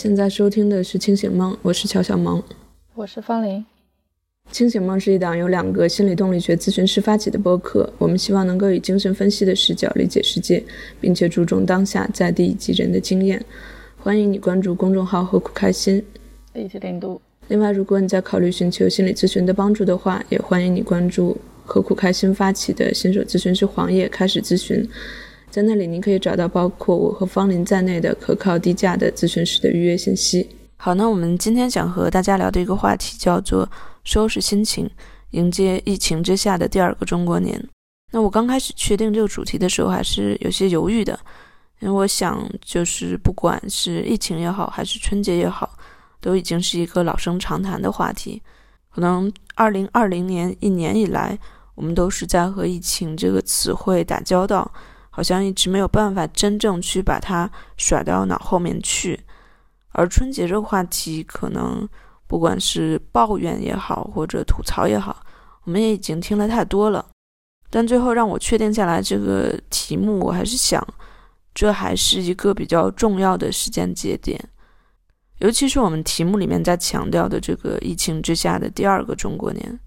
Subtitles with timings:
[0.00, 2.42] 现在收听的是《清醒梦》，我是乔小萌，
[2.94, 3.58] 我是方林。
[4.50, 10.64] 《清醒梦》是一档由两个心理动力学咨询师发起的播客，我们希望能够以精神分析的视角理解世界，
[11.02, 13.44] 并且注重当下在地以及人的经验。
[13.98, 16.02] 欢迎你关注公众号“何苦开心”，
[16.56, 17.20] 一起零度。
[17.48, 24.88] 另外，如果你在考虑寻求心理咨询的帮助的话，也欢迎你关注“何苦开心”发起的新手咨询师黄叶，开始咨询。
[25.50, 30.48] 在那里，您可以找到包括我和方林在内的可靠、低价的咨询师的预约信息。
[30.76, 33.68] 好，那我们今天想和大家聊的一个话题叫做
[34.04, 34.88] “收拾心情，
[35.30, 37.62] 迎接疫情之下的第二个中国年”。
[38.12, 41.18] 那我刚开始确定这个主题的时候，还是有些犹豫的，
[41.80, 45.76] 因为我想，就是不管是疫情也好，还是春节也好，
[46.20, 48.40] 都已经是一个老生常谈的话题。
[48.94, 51.38] 可能二零二零年一年以来，
[51.74, 54.72] 我们都是在和疫情这个词汇打交道。
[55.20, 59.20] 好像一直没有办法真正去把它甩到脑后面去，
[59.90, 61.86] 而春节这个话题，可能
[62.26, 65.22] 不管是抱怨也好，或者吐槽也好，
[65.64, 67.04] 我们也已经听了太多了。
[67.68, 70.82] 但最后让我确定下来这个题目，我还是想，
[71.54, 74.42] 这还是一个比较重要的时间节点，
[75.40, 79.78] 尤其是我们题目里面在强调的这个疫情之下的第二个中国年，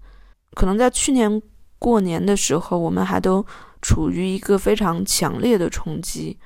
[0.54, 1.42] 可能在去年
[1.80, 3.44] 过年的时候，我们还都。
[3.84, 6.38] 处于一个非常强烈的冲击，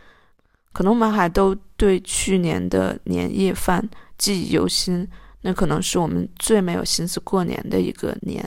[0.72, 5.08] 可能我们还都对去年的年夜饭记忆犹新。
[5.42, 8.44] 那可能是我们最没有心思过年的一个年。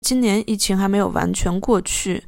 [0.00, 2.24] 今年疫情还没有完全过去，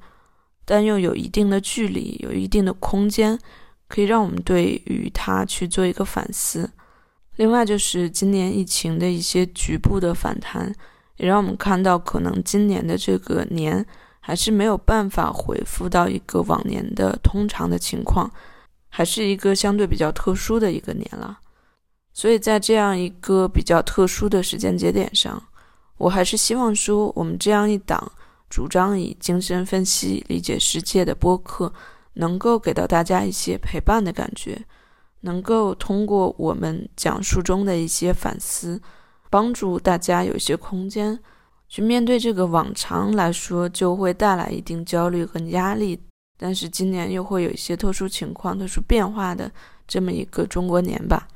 [0.67, 3.39] 但又有一定的距离，有一定的空间，
[3.89, 6.71] 可以让我们对于它去做一个反思。
[7.37, 10.71] 另外，就是今年疫情的一些局部的反弹，
[11.17, 13.87] 也让我们看到，可能今年的这个年。
[14.27, 18.29] 还是没有办法回复到一个往年的通常的情况，
[18.89, 21.39] 还是一个相对比较特殊的一个年了。
[22.13, 25.41] 所以在这样一个比较特殊的时间节点上，
[25.97, 28.11] 我还是希望说，我们这样一档
[28.51, 31.73] 主张以精神分析理解世界的播客，
[32.15, 34.61] 能够给到大家一些陪伴的感觉，
[35.21, 38.83] 能够通过我们讲述中的一些反思，
[39.31, 41.17] 帮助大家有一些空间。
[41.69, 45.99] 去面对这个往常来说就会带来一定焦虑和压力，
[46.39, 49.51] 但是今年又会有一些特殊情况、特殊变化的
[49.87, 51.27] 这么一个中国年吧。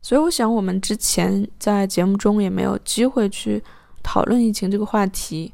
[0.00, 3.62] 所以我想，我们之前在节目中也没有机会去
[4.02, 5.52] 讨论疫情这个话题。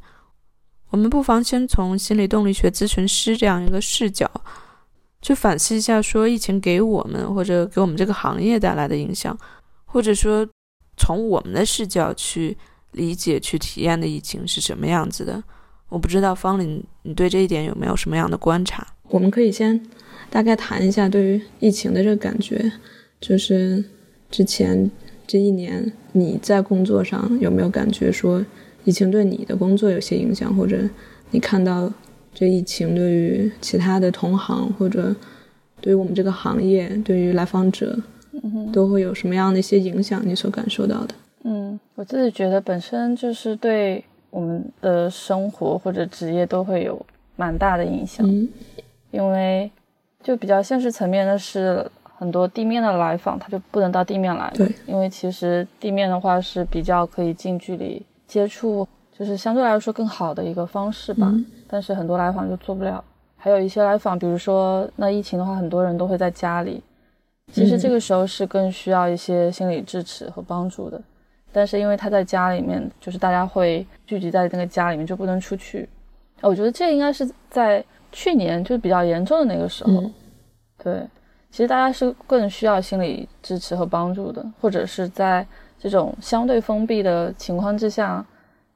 [0.90, 4.30] 我们不妨先从心理动力学咨询师这样一个视角，
[5.20, 9.36] 去反思一下，说疫情给我们或者给我们这个行业带来的影响，
[9.84, 10.46] 或者说
[10.96, 12.56] 从我们的视角去。
[12.92, 15.42] 理解去体验的疫情是什么样子的？
[15.88, 18.86] 我不知道方林，你对这一点有没有什么样的观察？
[19.08, 19.80] 我们可以先
[20.28, 22.72] 大概谈一下对于疫情的这个感觉，
[23.20, 23.84] 就是
[24.30, 24.90] 之前
[25.26, 28.44] 这一年你在工作上有没有感觉说
[28.84, 30.88] 疫情对你的工作有些影响，或者
[31.30, 31.92] 你看到
[32.34, 35.14] 这疫情对于其他的同行或者
[35.80, 37.96] 对于我们这个行业、对于来访者，
[38.72, 40.20] 都会有什么样的一些影响？
[40.26, 41.14] 你所感受到的？
[41.48, 47.00] 嗯，我自己觉得本身就是对我们的生活或者职业都会有
[47.36, 48.26] 蛮大的影响，
[49.12, 49.70] 因为
[50.24, 58.86] 就比较现实层面的是，很多地面的来访他就不能到地面来，对，因为其实地面的话是比较可以近距离接触，
[59.16, 61.32] 就是相对来说更好的一个方式吧。
[61.68, 63.02] 但是很多来访就做不了，
[63.36, 66.82] 还有一些来访，比如说那疫情的话，很多人都会在家里，
[67.52, 71.00] 其实这个时候是更需要一些心理支持和帮助的。
[71.56, 75.88] 但是因为他在家里面，就是大家会聚集在那个家里面，就不能出去。
[76.42, 80.04] 我觉得这应该是在去年就比较严重的那个时候。
[80.76, 81.00] 对，
[81.50, 85.46] 其实大家是更需要心理支持和帮助的，或者是在
[85.78, 88.22] 这种相对封闭的情况之下，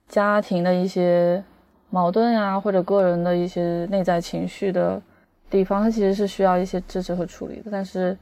[0.09, 1.45] 家庭的一些
[1.91, 4.99] 矛盾啊，或者个人的一些内在情绪的
[5.51, 7.71] 地方，它其实是需要一些支持和处理的。
[7.71, 8.17] 但是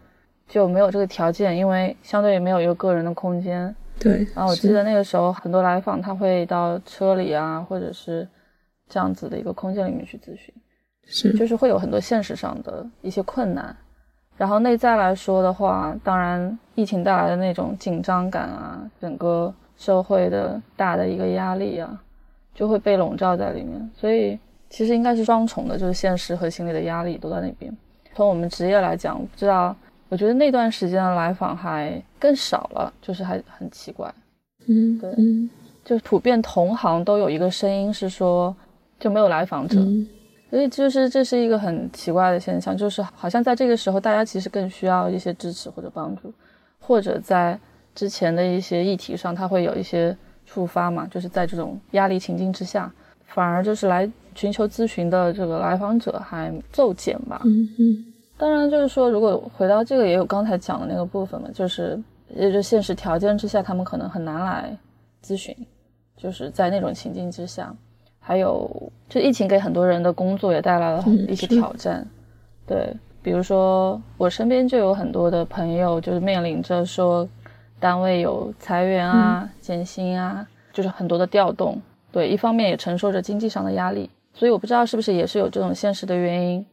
[0.49, 3.72] 就没有这个条件，因为相对也没有一个个人的空间。
[4.00, 8.26] 对，然后我记得那个时候很多来访他会到车里啊，或者是
[8.88, 10.54] 这样子的一个空间里面去咨询，
[11.04, 13.76] 是，就是会有很多现实上的一些困难。
[14.36, 22.00] 然后内在来说的话，当然疫情带来的那种紧张感啊，整个社会的大的一个压力啊，
[22.54, 23.90] 就会被笼罩在里面。
[23.96, 24.38] 所以
[24.70, 27.76] 其实应该是双重的，就是现实和心理的压力都在那边。
[28.14, 29.74] 从我们职业来讲，不知道。
[30.08, 34.12] 我觉得那段时间的来访还更少了，就是还很奇怪。
[34.66, 35.10] 嗯，对，
[35.84, 38.55] 就普遍同行都有一个声音是说
[38.99, 39.81] 就没有来访者，
[40.50, 46.32] 所以就是这是一个很奇怪的现象，就是好像在这个时候大家其实更需要一些支持或者帮助。
[46.81, 47.58] 或者在
[47.94, 50.16] 之前的一些议题上，他会有一些
[50.46, 52.90] 触发嘛，就是在这种压力情境之下，
[53.26, 57.43] 反而就是来寻求咨询的这个来访者还骤减吧。
[57.44, 58.07] 嗯嗯。
[58.38, 62.00] 当然，就是说，如果回到这个，也有刚才讲的那个部分嘛，就是
[62.35, 64.75] 也就现实条件之下，他们可能很难来
[65.23, 65.55] 咨询，
[66.17, 67.75] 就是在那种情境之下，
[68.20, 72.06] 还有就疫情给很多人的工作也带来了一些挑战，
[72.67, 72.96] 对。
[73.20, 77.29] 比如说，我身边就有很多的朋友，就是面临着说，
[77.81, 81.79] 单位有裁员啊、减薪啊，就是很多的调动。
[82.12, 86.64] 对，一方面也承受着经济上的压力，所以我不知道是不是也是有这种现实的原因，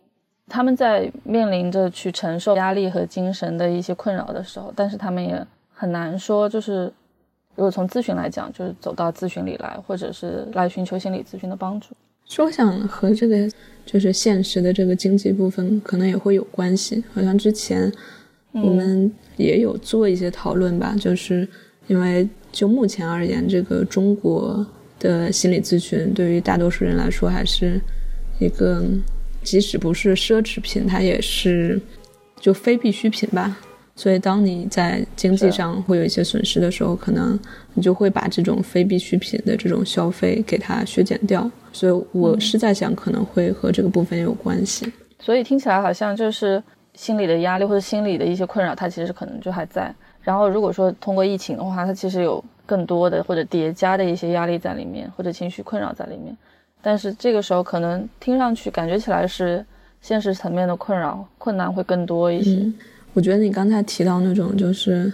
[0.47, 6.91] 他们在面临着去承受压力和精神的一些困扰的时候，但是他们也很难说，就是
[7.55, 11.87] 如果从咨询来讲，就是走到咨询里来，或者是来寻求心理咨询的帮助。
[12.27, 13.49] 说想和这个
[13.85, 17.91] 就是现实的这个经济部分可能也会有关系，好像之前
[18.51, 21.47] 我们也有做一些讨论吧，就是
[21.87, 24.65] 因为就目前而言，这个中国
[24.99, 27.79] 的心理咨询对于大多数人来说还是
[28.39, 28.83] 一个，
[29.45, 31.79] 即使不是奢侈品，它也是
[32.41, 33.55] 就非必需品吧。
[33.95, 37.39] 所以，当你在经济上会有一些损失的时候，可能
[37.75, 41.49] 你就会把这种非必需品的这种消费给它削减掉。
[41.71, 44.91] 所以，我是在想，可能会和这个部分有关系。
[45.19, 46.61] 所以听起来好像就是
[46.93, 49.95] 心理的压力或者心理的一些困扰，它其实可能就还在。
[50.21, 56.35] 然后，如果说通过疫情的话，它其实有更多的或者叠加的一些压力在里面，或者情绪困扰在里面。
[56.87, 59.65] 但是这个时候，可能听上去感觉起来是
[60.01, 62.71] 现实层面的困扰、困难会更多一些。
[63.15, 65.11] 我觉得你刚才提到那种就是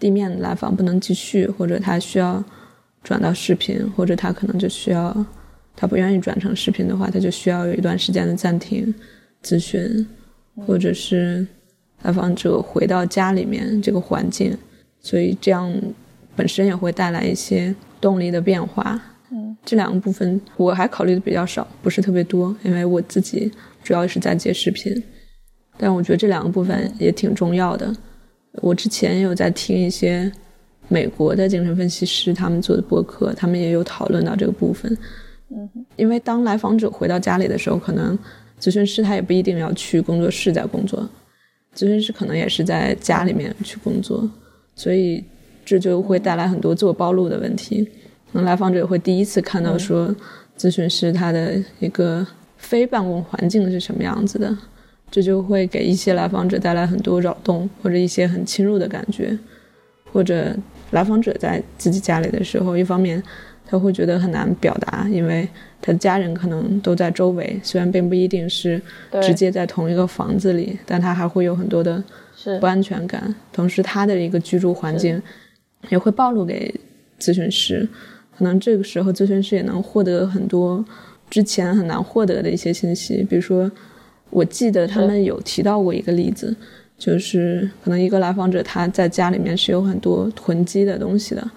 [0.00, 2.42] 地面来访不能继续，或者他需要
[3.04, 5.16] 转到视频，或者他可能就需要
[5.76, 8.92] 他不愿意转成视频的话，他就需要有一段时间的暂停
[9.44, 10.04] 咨询，
[10.66, 11.46] 或者是
[12.02, 14.58] 来访者回到家里面这个环境，
[14.98, 15.72] 所以这样
[16.34, 19.00] 本身也会带来一些动力的变化。
[19.32, 23.50] 嗯，这两个部分我还考虑的比较少，不是特别多，因为我自己
[23.82, 25.02] 主要是在接视频。
[25.78, 27.94] 但我觉得这两个部分也挺重要的。
[28.62, 30.32] 我之前有在听一些
[30.88, 34.96] 美国的精神分析师他们做的播客，他们也有讨论到这个部分。
[35.50, 38.18] 嗯，因为当来访者回到家里的时候，可能
[38.60, 41.06] 咨询师他也不一定要去工作室在工作，
[41.74, 44.28] 咨询师可能也是在家里面去工作，
[44.74, 45.22] 所以
[45.64, 47.86] 这就会带来很多自我暴露的问题。
[48.32, 50.14] 那来访者会第一次看到说，
[50.58, 52.26] 咨询师他的一个
[52.56, 54.56] 非办公环境是什么样子的。
[55.08, 59.38] 这就会给一些来访者带来很多扰动，或者一些很侵入的感觉，
[60.12, 60.54] 或者
[60.90, 63.22] 来访者在自己家里的时候，一方面
[63.64, 65.48] 他会觉得很难表达，因为
[65.80, 68.82] 他的家人可能都在周围，虽然并不一定是
[69.22, 72.02] 直接在同一个房子里，但他还会有很多的
[72.60, 73.32] 不安全感。
[73.52, 75.22] 同时，他的一个居住环境
[75.88, 76.74] 也会暴露给
[77.20, 77.88] 咨询师，
[78.36, 80.84] 可能这个时候咨询师也能获得很多
[81.30, 83.70] 之前很难获得的一些信息，比如说。
[84.28, 86.54] 我记得他们有提到过一个例子，
[86.98, 91.48] 就是可能一个来访者他在家里面是有很多囤积的东西的，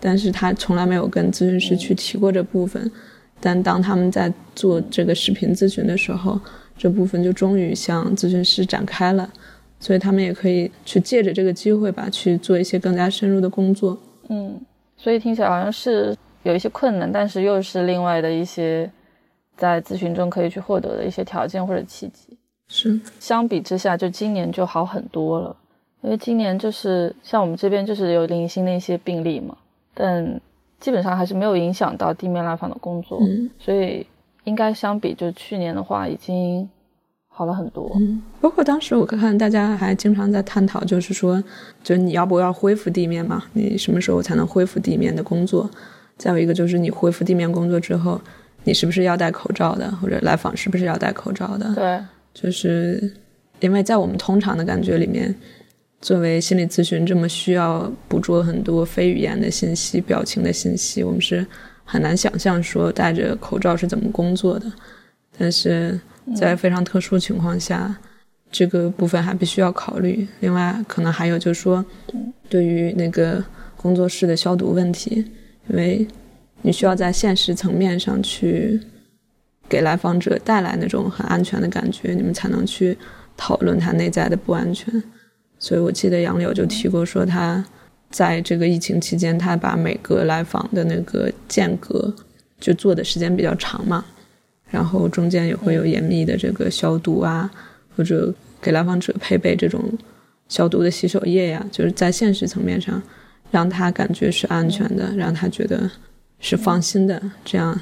[0.00, 2.90] 但是他从来没有跟咨询师去提过这部分。
[3.40, 6.38] 但当他们在做这个视频咨询的时候，
[6.76, 9.32] 这部分就终于向咨询师展开了，
[9.78, 13.96] 所以他们也可以去借着这个机会吧，去做一些更加深入的工作。
[14.28, 14.60] 嗯，
[14.96, 16.14] 所以听起来好像是
[16.46, 18.90] 有一些困难，但是又是另外的一些。
[19.58, 22.36] 在咨询中可以去获得的一些条件或者契机，
[22.68, 25.56] 是相比之下，就今年就好很多了。
[26.02, 29.56] 因为今年就是像我们这边就是有零星的一些病例嘛，
[29.94, 30.38] 但
[30.78, 33.18] 基本上还是没有影响到地面来访的工作，
[33.58, 34.06] 所以
[34.44, 36.68] 应该相比就去年的话，已经
[37.28, 37.90] 好了很多。
[37.94, 41.42] 嗯，包括当时我看大家还经常在探讨，就是说，
[41.82, 43.42] 就你要不要恢复地面嘛？
[43.54, 45.70] 你什么时候才能恢复地面的工作？
[46.16, 48.20] 再有一个就是你恢复地面工作之后。
[48.68, 49.88] 你是不是要戴口罩的？
[50.02, 51.72] 或者来访是不是要戴口罩的？
[51.76, 52.00] 对，
[52.34, 53.08] 就是
[53.60, 55.32] 因为在我们通常的感觉里面，
[56.00, 61.46] 作为心理咨询这么需要捕捉很多非语言的信息、表情的信息，我们是
[61.84, 64.66] 很难想象说戴着口罩是怎么工作的。
[65.38, 65.96] 但是
[66.34, 67.96] 在非常特殊情况下，
[68.50, 70.26] 这个部分还必须要考虑。
[70.40, 71.84] 另外，可能还有就是说，
[72.48, 73.44] 对于那个
[73.76, 75.24] 工作室的消毒问题，
[75.68, 76.06] 因为。
[76.62, 78.80] 你需要在现实层面上去
[79.68, 82.96] 给来访者带来那种很安全的感觉，你们才能去
[83.36, 85.00] 讨论他内在的不安全。
[85.60, 87.64] 所以我记得杨柳就提过说，他
[88.10, 92.12] 在这个疫情期间，他把每个来访的那个间隔
[92.58, 94.04] 就做的时间比较长嘛，
[94.68, 97.48] 然后中间也会有严密的这个消毒啊，
[97.94, 99.80] 或者给来访者配备这种
[100.48, 103.00] 消毒的洗手液呀，就是在现实层面上
[103.50, 105.90] 让他感觉是安全的，让他觉得
[106.40, 107.20] 是放心的。
[107.44, 107.78] 这样，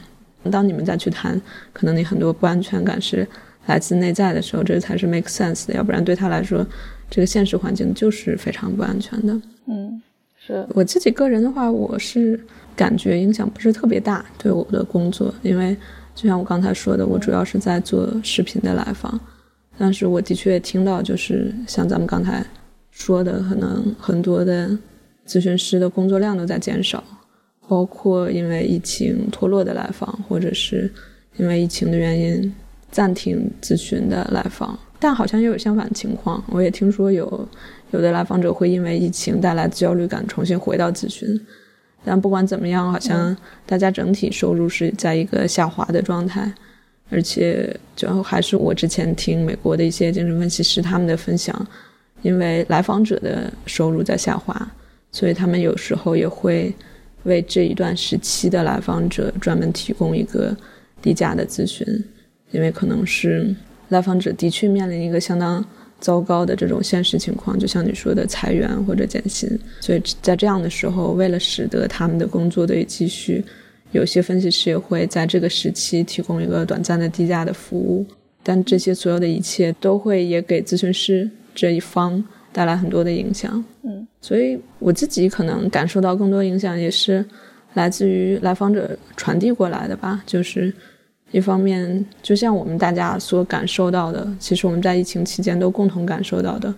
[0.50, 1.40] 当你们再去谈，
[1.72, 3.26] 可能你很多不安全感是
[3.66, 5.74] 来自内在的时候，这才是 make sense 的。
[5.74, 6.66] 要不然对他来说，
[7.10, 9.40] 这个现实环境就是非常不安全的。
[9.66, 10.02] 嗯，
[10.38, 12.38] 是我自己个人的话，我是
[12.76, 15.76] 感觉影响不是特别大，对我的工作，因为
[16.14, 19.18] 就像我刚才说的，我主要是在做视频的来访。
[19.76, 22.44] 但是我的确也听到，就是像咱们刚才
[22.92, 24.70] 说的，可能很多的
[25.26, 27.02] 咨询师的工作量都在减少，
[27.68, 30.92] 包括因为疫情脱落的来访，或者是
[31.36, 32.54] 因为疫情的原因
[32.90, 34.78] 暂停咨询的来访。
[34.98, 37.48] 但好像又有相反情况，我也听说有
[37.90, 41.38] 有的来访者会因为疫情带来焦虑感重新回到咨询。
[42.04, 46.52] 但不管怎么样，好像大家整体收入是在一个下滑的状态。
[47.10, 51.54] 而且，就还是我之前听美国的一些精神分析师他们的分享，
[52.22, 54.54] 因为来访者的收入在下滑，
[55.14, 56.74] 所以他们有时候也会
[57.22, 60.54] 为这一段时期的来访者专门提供一个
[61.00, 61.86] 低价的咨询，
[62.50, 63.54] 因为可能是
[63.90, 65.64] 来访者的确面临一个相当
[66.00, 69.48] 糟糕的这种现实情况，就像你说的裁员或者减薪，
[69.80, 73.44] 所以在这样的时候，为了使得他们的工作得以继续。
[73.92, 78.04] 有些分析师也会在这个时期提供一个短暂的低价的服务，
[78.42, 82.20] 但这些所有的一切都会也给咨询师这一方
[82.54, 83.62] 带来很多的影响。
[83.82, 87.22] 嗯，所以我自己可能感受到更多影响，也是
[87.74, 90.22] 来自于来访者传递过来的吧。
[90.24, 90.72] 就是
[91.32, 96.74] 一方面，就像我们大家所感受到的，其实我们在疫情期间都共同感受到的，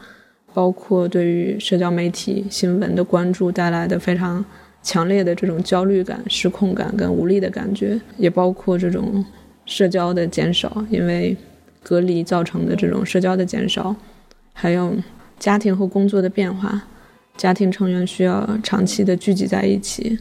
[0.52, 4.44] 包括对于社交媒体新闻的关注带来的非常。
[4.82, 9.24] 强烈的这种焦虑感、失控感跟无力的感觉，也包括这种
[9.64, 11.36] 社交的减少，因为
[11.82, 13.96] 隔离造成的这种社交的减少，
[14.52, 14.94] 还有
[15.38, 16.82] 家庭和工作的变化，
[17.36, 20.18] 家庭成员需要长期的聚集在一起，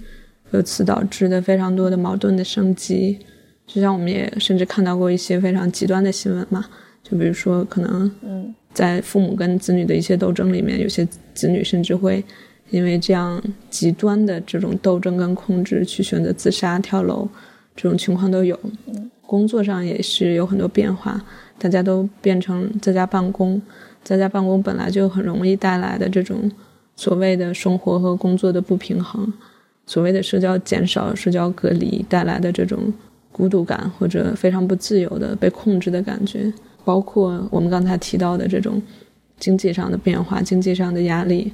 [0.52, 3.20] 由此导致的非常多的矛盾的升级。
[3.68, 6.66] 就像我们也甚至看到过一些非常极端的新闻嘛，
[7.04, 12.24] 就比如说可能嗯在父母跟子女的一些斗争里面，有些子女甚至会。
[12.72, 17.30] 因为这样极端的这种斗争跟控制，去选择自杀、跳楼，
[17.76, 18.60] 这种情况都有。
[19.22, 21.24] 工作上也是有很多变化，
[21.60, 23.62] 大家都变成在家办公，
[24.06, 26.50] 在家办公本来就很容易带来的这种
[26.96, 29.34] 所谓的生活和工作的不平衡，
[29.86, 32.94] 所谓的社交减少、社交隔离带来的这种
[33.32, 36.54] 孤独感或者非常不自由的被控制的感觉，
[36.86, 38.82] 包括我们刚才提到的这种
[39.40, 41.52] 经济上的变化、经济上的压力。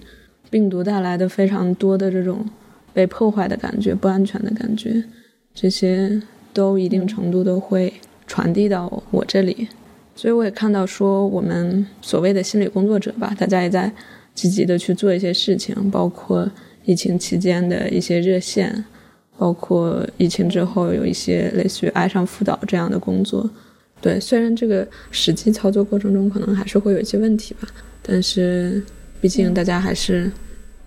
[0.49, 2.45] 病毒带来的非常多的这种
[2.93, 5.01] 被破坏的感觉、不安全的感觉，
[5.53, 7.93] 这些都一定程度都会
[8.27, 9.69] 传递到我这里。
[10.21, 13.91] 所以我也看到说，我们所谓的心理工作者吧，大家也在
[14.35, 16.47] 积极的去做一些事情，包括
[16.85, 18.85] 疫情期间的一些热线，
[19.39, 23.49] 包括疫情之后有一些类似于爱上辅导这样的工作。
[23.99, 27.67] 对，虽然这个实际操作过程中可能还是会有一些问题吧，
[28.03, 28.79] 但是。
[29.19, 30.31] 毕竟大家还是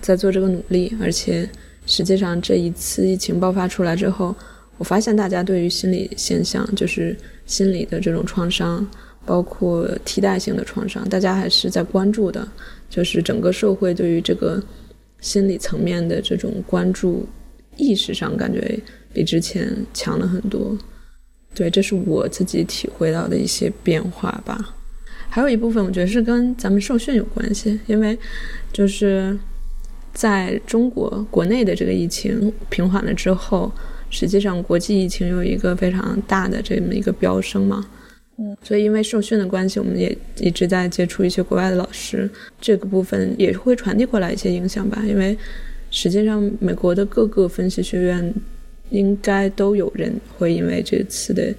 [0.00, 1.48] 在做这个努力，而且
[1.86, 4.34] 实际上这一次疫情爆发出来之后，
[4.76, 8.84] 我发现大家对于心理现象，就是心理的这种创伤，
[9.24, 12.46] 包括替代性的创伤，大家还是在关注的。
[12.90, 14.62] 就是整个社会对于这个
[15.20, 17.26] 心理层面的这种关注
[17.76, 18.78] 意识上，感觉
[19.12, 20.76] 比之前强了很多。
[21.54, 24.74] 对，这是我自己体会到的一些变化吧。
[25.28, 28.16] 还有一部分，我觉得是跟咱们受训有关系，因为
[28.72, 29.36] 就是
[30.12, 33.72] 在中国国内的这个疫情平缓了之后，
[34.10, 37.84] 实际上国际疫情有一个非常大的这么一个飙升嘛。
[38.38, 42.28] 嗯，所以因为受训的关系，我们也一直在接触一些国外的老师，
[42.60, 45.02] 这个部分也会传递过来一些影响吧。
[45.06, 45.36] 因为
[45.90, 48.34] 实际上美国的各个分析学院
[48.90, 51.54] 应该都有人会因为这次的。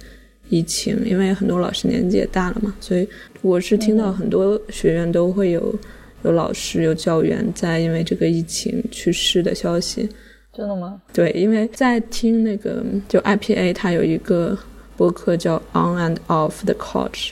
[0.48, 3.08] 疫情，因为很多老师年纪也大了嘛，所以
[3.42, 5.74] 我是听到很多学院都会有
[6.22, 10.08] 有老师、有教员在因为这个疫情去世的消息。
[10.52, 11.02] 真的吗？
[11.12, 14.56] 对，因为在听那个就 IPA，它有一个
[14.96, 17.30] 播客叫 On and Off the Couch，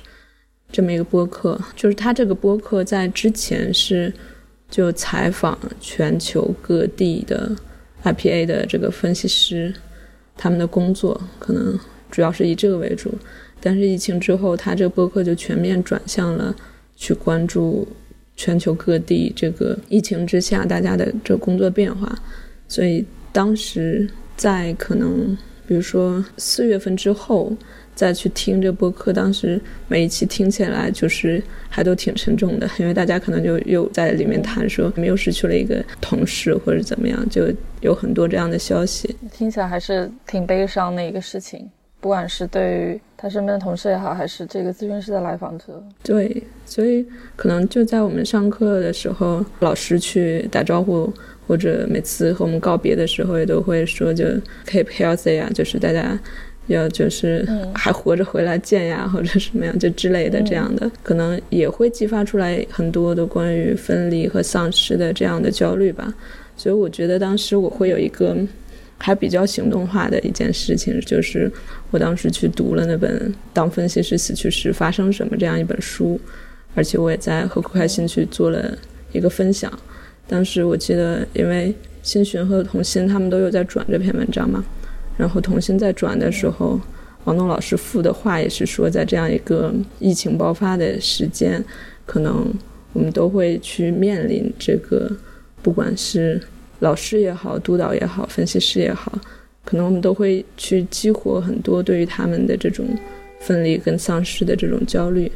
[0.71, 4.13] 这么一个播客，就是它这个播客在之前是
[4.71, 7.57] 就采访全球各地的
[8.03, 9.75] IPA 的这个分析师，
[10.37, 11.79] 他们的工作可能。
[12.11, 13.13] 主要是以这个为主，
[13.61, 16.55] 但是疫情之后，他这个播客就全面转向了
[16.95, 17.89] 去关注
[18.37, 22.17] 全球各地这个疫情之下大家的这工作变化。
[22.69, 27.53] 所以当时在可能比如说四月份之后
[27.95, 37.49] 再去听这播客，当时每一期听起来就是还都挺沉重的，因为大家可能就又在里面谈说没有失去了一个同事或者怎么样，就
[37.81, 41.71] 有很多这样的消息，听起来还是挺悲伤的一个事情。
[42.01, 47.03] 不管是对于他身边的同事也好，还是这个咨询师的来访者，对，所以
[47.35, 51.11] 可能就在我们上课的时候，老师去打招呼，
[51.47, 54.25] 或者每次和我们告别的时候，也都会说就
[54.67, 56.19] keep healthy 啊，就是大家
[56.67, 66.13] 要就是还活着回来见呀， 或者什么样就之类的这样的，可能也会激发出来很多的关于分离和丧失的这样的焦虑吧。
[66.57, 68.37] 所以我觉得当时我会有一个。
[68.97, 71.51] 还比较行动化的一件事情，就是
[71.91, 76.19] 我当时去读了那本《当分析师死去时发生什么》这样一本书，
[76.75, 78.79] 而且我也在何苦开心去做了
[79.13, 79.71] 一个分享。
[80.27, 84.65] 当时我记得，因为新寻和童心他们都有在转这篇文章嘛，
[85.17, 86.81] 然后童心在转的时候，
[87.25, 91.65] 王东老师附的话也是说，在这样一个疫情爆发的时间，
[92.07, 92.53] 可能
[92.93, 95.11] 我们都会去面临这个，
[95.63, 96.41] 不管是。
[96.81, 99.17] 老师也好，督导也好，分析师也好，
[99.65, 102.85] 可能我们都会去激活很多对于他们的这种
[103.41, 105.31] 分离跟丧失的这种焦虑，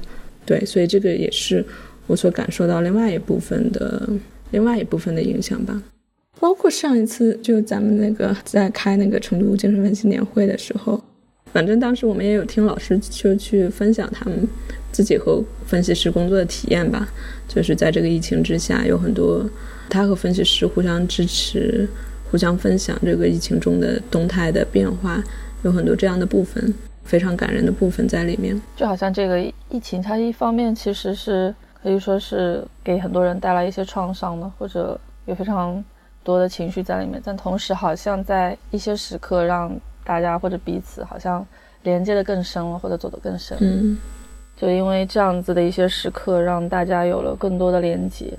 [0.45, 1.65] 对，所以这个也是
[2.07, 4.07] 我所感受到另外一部分的
[4.51, 5.83] 另外一部分的影响吧。
[6.41, 11.03] 包括上一次就咱们那个在开那个成都精神分析年会的时候，
[11.53, 14.47] 反正当时我们也有听老师就去分享他们
[14.93, 17.09] 自己和分析师工作的体验吧，
[17.49, 19.49] 就是在这个疫情之下有很多。
[19.91, 21.89] 他和分析师互相支持，
[22.31, 25.25] 互相分享这个疫情中的动态的变化，
[25.63, 26.75] 有很多这样的部分，
[27.05, 28.61] 非常感人的部分在里面。
[28.77, 29.41] 就好像这个
[29.71, 35.83] 疫情，它一方面其实是可以说是给很多人带来一些创伤的，或者有非常
[36.25, 39.71] 多的情绪在里面，但同时好像在一些时刻让
[40.05, 41.47] 大家或者彼此好像
[41.83, 43.57] 连接的更深了，或者走得更深。
[43.61, 43.97] 嗯，
[44.57, 48.37] 就因为这样子的一些时刻，让大家有了更多的连接。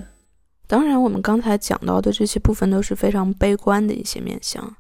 [0.67, 4.75] 当然，我们刚才讲到的这些部分都是非常悲观的一些面向，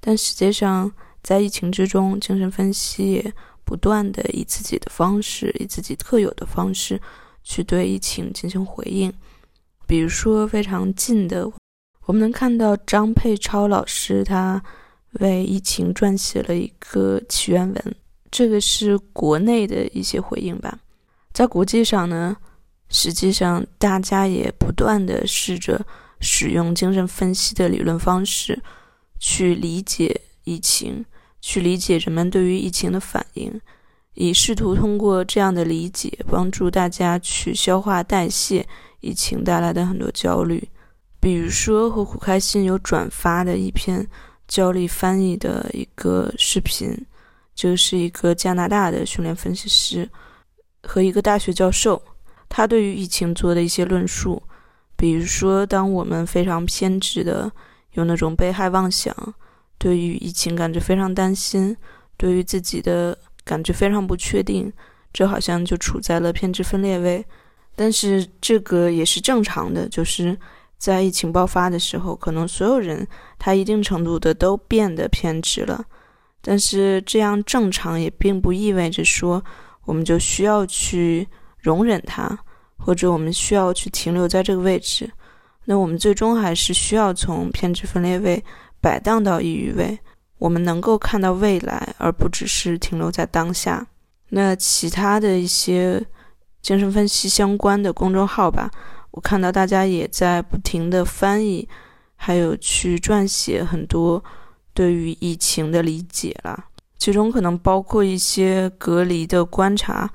[0.00, 3.32] 但实际上，在疫情之中，精神分析也
[3.64, 7.00] 不断的以自己的方式，以自己特有的方式
[7.44, 9.12] 去对疫情进行回应。
[9.86, 11.48] 比如说，非常近的，
[12.06, 14.60] 我们能看到张佩超老师他
[15.20, 17.94] 为疫情撰写了一个起源文，
[18.30, 20.80] 这个是国内的一些回应吧。
[21.32, 22.36] 在国际上呢？
[22.90, 25.84] 实际上，大家也不断的试着
[26.20, 28.62] 使用精神分析的理论方式，
[29.18, 31.04] 去理解疫情，
[31.40, 33.60] 去理解人们对于疫情的反应，
[34.14, 38.66] 以试图通过这样的理解，帮助大家去消化代谢
[39.00, 40.68] 疫情带来的很多焦虑。
[41.20, 44.06] 比如说，和苦开心有转发的一篇
[44.46, 46.94] 焦虑翻译的一个视频，
[47.54, 50.08] 就是一个加拿大的训练分析师
[50.82, 52.00] 和一个大学教授。
[52.48, 54.40] 他对于疫情做的一些论述，
[54.96, 57.50] 比如说，当我们非常偏执的
[57.94, 59.16] 有那种被害妄想，
[59.76, 61.76] 对于疫情感觉非常担心，
[62.16, 64.72] 对于自己的感觉非常不确定，
[65.12, 67.24] 这好像就处在了偏执分裂位。
[67.76, 70.36] 但是这个也是正常的，就是
[70.78, 73.06] 在疫情爆发的时候，可能所有人
[73.38, 75.84] 他一定程度的都变得偏执了。
[76.40, 79.42] 但是这样正常也并不意味着说
[79.84, 81.28] 我们就需要去。
[81.64, 82.38] 容忍它，
[82.76, 85.10] 或者我们需要去停留在这个位置，
[85.64, 88.44] 那我们最终还是需要从偏执分裂位
[88.82, 89.98] 摆荡到抑郁位。
[90.38, 93.86] 我们能够看到未来，而不只是停留在当下。
[94.30, 96.04] 那其他的一些
[96.60, 98.70] 精神分析相关的公众号吧，
[99.10, 101.68] 我看到大家也在不停的翻译，
[102.16, 104.22] 还有去撰写很多
[104.72, 106.66] 对于疫情的理解了，
[106.98, 110.10] 其中可能包括一些隔离的观察。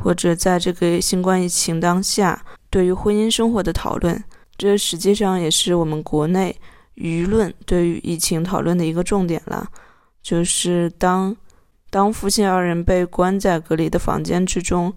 [0.00, 2.40] 或者在这个新冠疫情当下，
[2.70, 4.22] 对于婚姻生活的讨论，
[4.56, 6.54] 这实际上也是我们国内
[6.98, 9.66] 舆论对于疫情讨论的一个重点了。
[10.20, 11.34] 就是当
[11.88, 14.92] 当夫妻二人被关在隔离的房间之中，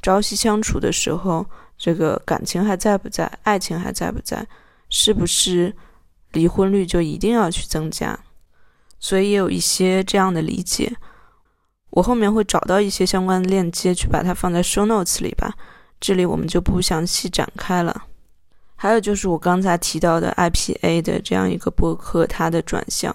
[0.00, 1.46] 朝夕相处的时候，
[1.78, 3.30] 这个感情还在不在？
[3.44, 4.46] 爱情还在不在？
[4.88, 5.74] 是不是
[6.32, 8.18] 离婚率就一定要去增加？
[8.98, 10.96] 所以也有一些这样的理解。
[11.90, 15.54] 我后面会找到一些相关的链接，去把它放在 show notes 里吧。
[16.00, 18.04] 这里我们就不详细展开了。
[18.82, 23.14] 还有就是我刚才提到的 IPA 的这样一个博客，它的转向。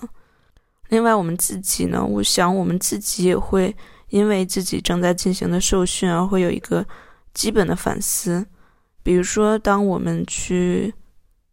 [0.88, 3.76] 另外，我们自己呢，我想我们自己也会
[4.08, 6.86] 因为自己正在进行的受训而会有一个
[7.34, 8.48] 基本的反思。
[9.04, 10.94] 比如说，当我们去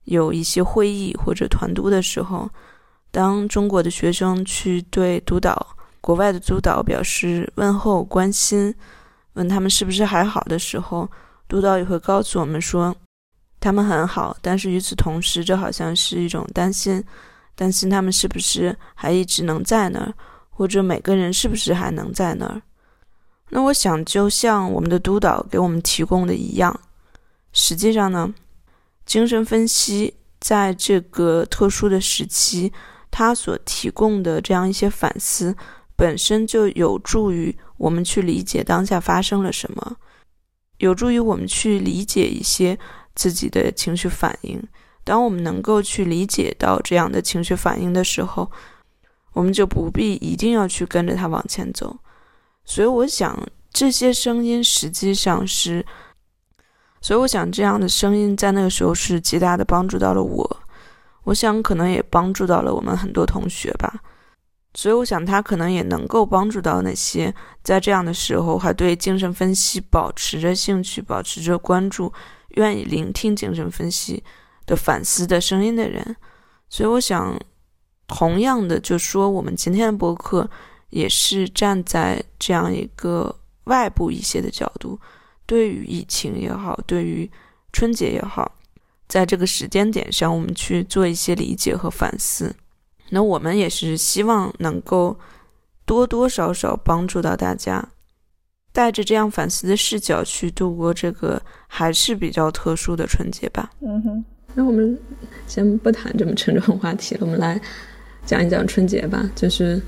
[0.04, 2.48] 有一些会议或者团督的时候，
[3.10, 8.72] 当中国的学生去对督导、国外的督导表示问候、关心，
[9.32, 11.10] 问他们是不是还好的时候，
[11.48, 12.94] 督导也会告诉我们说，
[13.64, 17.02] 他们很好，但是与此同时，这好像是一种担心，
[17.54, 20.12] 担心他们是不是还一直能在那儿，
[20.50, 22.60] 或者每个人是不是还能在那儿。
[23.48, 26.78] 那我想，就像我们的督导给我们提供的一样，
[27.54, 28.34] 实际上呢，
[29.06, 32.70] 精神分析在这个特殊的时期。
[33.10, 35.56] 它所提供的这样一些反思，
[35.96, 39.96] 本身就有助于我们去理解当下发生了什么，
[40.78, 42.78] 有助于我们去理解一些
[43.14, 44.62] 自己的情绪反应。
[45.02, 48.50] 当我们能够去理解到这样的情绪反应的时候，
[49.32, 51.96] 我们就不必一定要去跟着他往前走。
[52.64, 53.38] 所以，我想
[53.70, 55.84] 这些声音实际上是，
[57.02, 60.60] 所以我想这样的声音在那个时候是极大的帮助到了我。
[61.24, 64.00] 我想可能也帮助到了我们很多同学吧，
[64.74, 72.12] 所以我想他可能也能够帮助到那些在这样的时候还对精神分析保持着兴趣、保持着关注、
[72.54, 74.22] 愿意聆听精神分析
[74.66, 76.16] 的反思的声音的人。
[76.68, 77.38] 所以我想，
[78.06, 80.48] 同样的，就说我们今天的博客
[80.90, 84.98] 也是站在这样一个外部一些的角度，
[85.46, 87.30] 对于疫情也好，对于
[87.72, 88.50] 春节也好。
[89.06, 92.54] 在这个时间点上，我们去做一些理解和反思。
[93.10, 95.16] 那我们也是希望能够
[95.84, 97.86] 多多少少帮助到大家，
[98.74, 103.70] 带着这样反思的视角去度过这个还是比较特殊的春节吧。
[103.80, 104.98] 嗯哼，那我们
[105.46, 107.58] 先不谈这么沉重的话题了，我们来
[108.26, 109.30] 讲一讲春节吧。
[109.36, 109.80] 就是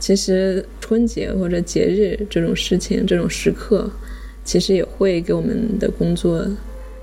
[0.00, 3.88] 其实春节或者节日这种事情、这种时刻，
[4.42, 6.44] 其实也会给我们的工作。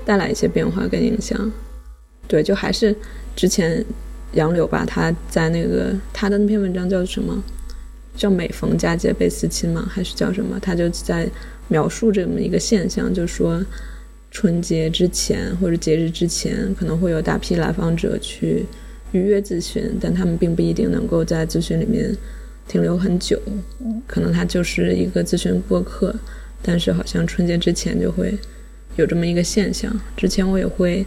[0.05, 1.51] 带来一些变化跟影响，
[2.27, 2.95] 对，就还是
[3.35, 3.85] 之前
[4.33, 7.43] 杨柳吧，他在那个他的那篇文章叫什么？
[8.19, 9.87] 叫每逢佳节倍思亲吗？
[9.89, 10.59] 还是叫什么？
[10.59, 11.25] 他就在
[11.69, 13.63] 描述这么一个现象，就说
[14.29, 18.65] 春节之前或者节日之前，可能会有大批来访者去
[19.13, 22.13] 预约咨询，但他们并不一定能够在咨询里面
[22.67, 23.39] 停留很久，
[24.05, 26.13] 可能他就是一个咨询过客，
[26.61, 28.37] 但是好像春节之前就会。
[28.95, 31.05] 有这么一个现象，之前我也会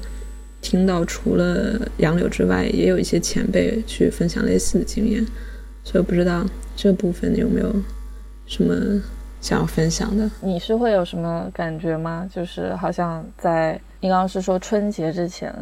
[0.63, 5.23] 听到，除了杨柳之外，也有一些前辈去分享类似的经验，
[5.85, 6.45] 所以不知道
[6.77, 7.75] 这部分有没有
[8.47, 8.75] 什么
[9.41, 10.31] 想要分享的？
[10.41, 12.29] 你是会有什么感觉吗？
[12.33, 15.55] 就是好像在你刚刚是说春节之前，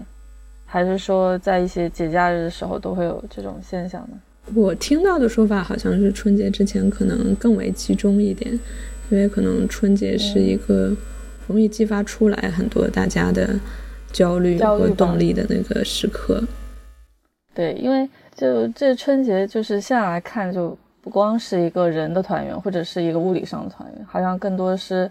[0.65, 4.19] 还是说在一些节假日的时候都会有这种现象呢？
[4.55, 8.53] 我听到的说法好像是春节之前可能更为集中一点，
[9.11, 10.97] 因为可能春节是一个。
[11.49, 13.59] 容易激发出来很多大家的
[14.13, 16.41] 焦虑和动力的那个时刻。
[17.53, 18.09] 对，因为
[18.41, 25.11] 就这春节，就是现在来看，就不光是一个人的团圆，或者是一个物理上的团圆，好像更多是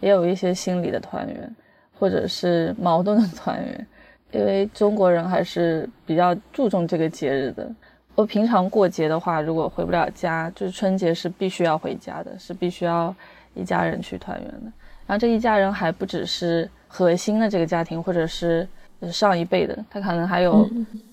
[0.00, 1.56] 也有一些心理的团圆，
[1.98, 3.86] 或者是矛盾的 团圆。
[4.30, 7.66] 因为中国人还是比较注重这个节日的。
[8.14, 13.14] 我平常过节的话，如果回不了家，就是春节是必须要回家的，是必须要
[13.54, 14.70] 一家人去团圆的。
[15.06, 18.68] 然后这一家人还不只是核心的这个家庭，或者是
[19.12, 20.68] 上一辈的，他可能还有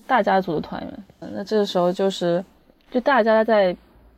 [0.06, 1.32] 大家族的团员。
[1.32, 2.44] 那这个时候就是，
[2.90, 3.76] 就大家在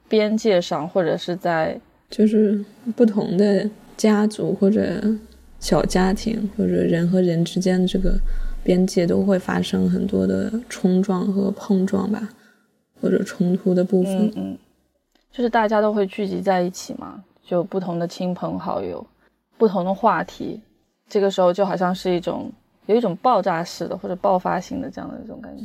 [0.08, 1.78] 边界上，或者是在
[2.10, 5.02] 就是不同的家族或者
[5.58, 8.14] 小家庭，或者人和人之间的这个
[8.62, 12.28] 边界都会发生很多的冲撞和碰撞吧，
[13.00, 14.26] 或者冲突的部分。
[14.26, 14.58] 嗯嗯，
[15.32, 19.04] 就是大家都会聚集在一起嘛，就不同的亲朋好友。
[19.58, 20.60] 不同的话题，
[21.08, 22.52] 这个时候就好像是一种
[22.86, 25.62] 有一种爆炸式的或者爆发性的这样的一种感觉。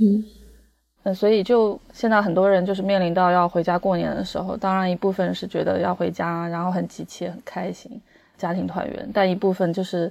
[1.03, 7.99] 嗯，所以就现在很多人就是面临到要回家过年的时候，当然一部分是觉得要回家，然后很急切、很开心，
[8.37, 10.05] 家庭团圆；但一部分就是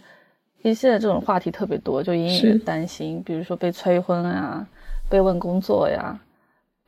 [0.62, 4.66] 因为现在这种话题特别多，就隐隐担心，比如说被催婚啊，
[5.08, 6.18] 被问工作呀，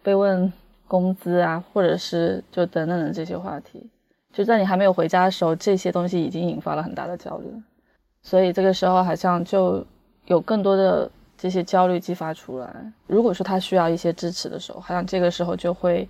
[0.03, 0.53] 被问
[0.89, 3.89] 工资啊，或者是就等等的这些话题。
[4.33, 7.47] 就在你还没有回家的时候，这些东西已经引发了很大的焦虑，
[8.23, 9.87] 所以这个时候好像就
[10.27, 12.93] 有更多的这些焦虑激发出来。
[13.07, 16.09] 如果说他需要一些支持的时候，好像这个时候就会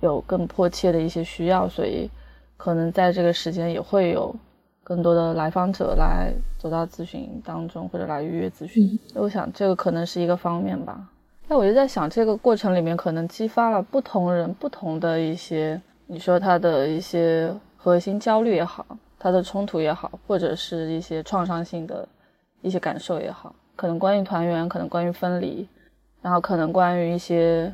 [0.00, 2.10] 有更迫切的一些需要，所以
[2.56, 4.34] 可能在这个时间也会有
[4.82, 8.98] 更多的来访者来走到咨询当中，或者来预约咨询。
[9.14, 11.08] 我想这个可能是一个方面吧。
[11.46, 15.80] 那我就在想，这个过程里面可能激发了不同人不同的一些。
[16.06, 18.84] 你说他的一些核心焦虑也好，
[19.18, 22.06] 他的冲突也好，或者是一些创伤性的
[22.64, 25.68] 一些感受也好，可能关于团圆，可能关于分离，
[26.22, 27.70] 然后可能关于一些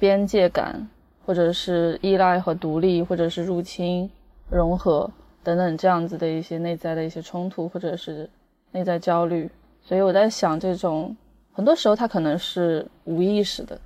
[0.00, 0.88] 边界感，
[1.24, 4.10] 或者是依赖和独立，或者是入侵、
[4.50, 5.08] 融合
[5.44, 8.28] 等等这样子的一些内在的一些冲突，或者是
[8.72, 9.48] 内在焦虑。
[9.80, 11.16] 所以我在想，这种
[11.52, 13.80] 很多时候它可能是无意识的，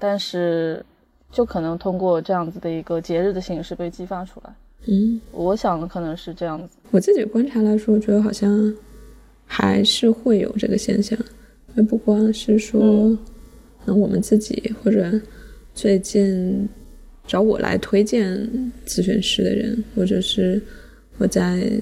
[0.00, 0.84] 但是
[1.30, 4.52] 就可能通过这样子的一个节日的形式被激发出来。
[4.88, 6.78] 嗯，我想的可能是这样子。
[6.90, 8.48] 我自己观察来说，我觉得好像
[9.46, 11.18] 还是会有这个现象，
[11.74, 13.16] 而不光是说，
[13.86, 15.18] 那我们自己或者
[15.74, 16.68] 最近
[17.26, 18.36] 找我来推荐
[18.86, 20.60] 咨询师的人，或者是
[21.16, 21.80] 我在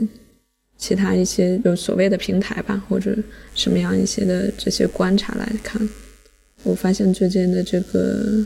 [0.77, 3.17] 其他一些有所谓的平台吧，或者
[3.55, 5.81] 什么样一些的这些观察来看，
[6.63, 8.45] 我发现最近的这个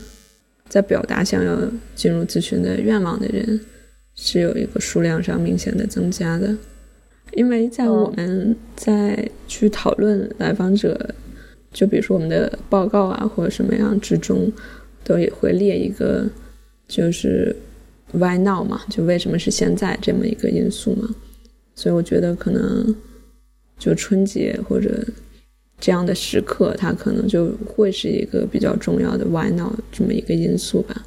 [0.67, 3.59] 在表达想要进入咨询的愿望的人。
[4.21, 6.53] 是有一个数量上明显的增加的，
[7.33, 11.13] 因为在我们在去讨论来访者，
[11.71, 14.51] 就比如说我们的报告啊或者什么样之中，
[15.03, 16.27] 都也会列一个
[16.87, 17.55] 就是
[18.13, 21.09] why now 嘛，就为什么是现在这么一个因素嘛，
[21.75, 22.95] 所以我觉得可能
[23.77, 25.05] 就春节或者
[25.79, 31.05] 这样的时刻，它可能就会是一个比较重要的 why now 这么一个因素吧，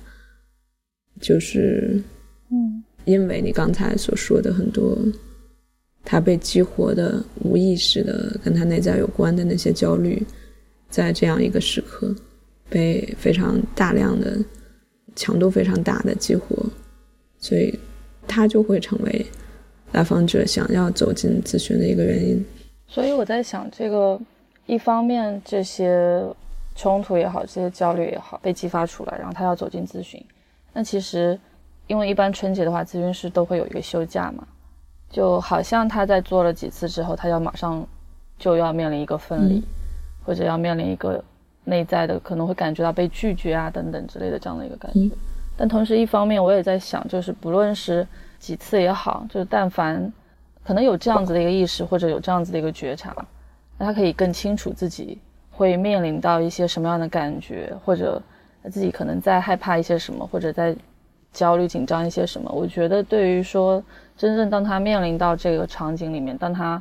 [1.20, 2.00] 就是
[2.50, 2.84] 嗯。
[3.04, 4.96] 因为你刚才所说的很多，
[6.04, 10.22] 他被激活的无意识的跟他内在有关的那些焦虑，
[10.88, 12.14] 在这样一个时刻
[12.68, 14.38] 被非常大量的、
[15.14, 16.56] 强度非常大的激活，
[17.38, 17.78] 所以
[18.26, 19.26] 他就会成为
[19.92, 22.44] 来访者想要走进咨询的一个原因。
[22.86, 24.20] 所以我在想，这个
[24.66, 26.22] 一方面这些
[26.74, 30.22] 冲突也好，这些焦虑也好被激发出来，然后他要走进咨询，
[30.72, 31.38] 那其实。
[31.88, 34.46] 因为一般春节的话，咨询师都会有一个休假嘛，
[35.12, 37.86] 就好像他在做了几次之后，他要马上
[38.38, 39.62] 就要面临一个分离，
[40.24, 41.22] 或者要面临一个
[41.64, 45.14] 内在的可能会感觉到被拒绝啊等等之类的这样的一个感觉。
[45.54, 50.10] 但同时一方面，我也在想，就是不论是几次也好，就是但凡
[50.64, 53.14] 可能有这样子的一个意识或者有这样子的一个觉察，
[53.76, 55.18] 那他可以更清楚自己
[55.50, 58.20] 会面临到一些什么样的感觉，或者
[58.70, 60.74] 自己可能在害怕一些什么，或者在。
[61.34, 62.52] 焦虑、紧张一些什么？
[62.52, 63.82] 我觉得对于说，
[64.16, 66.80] 真正当他面临到这个场景里面，当他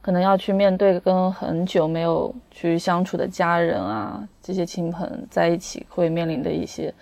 [0.00, 6.92] 可能要去面对跟很久没有去相处的家人啊，这些亲朋在一起会面临的一些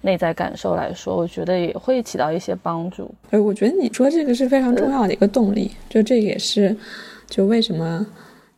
[0.00, 3.12] 内在感受来说，我觉得也会起到一些帮助。
[3.30, 6.74] 哎，我觉得你说这个是非常重要的一个动力，就这也是
[7.28, 8.06] 就为什么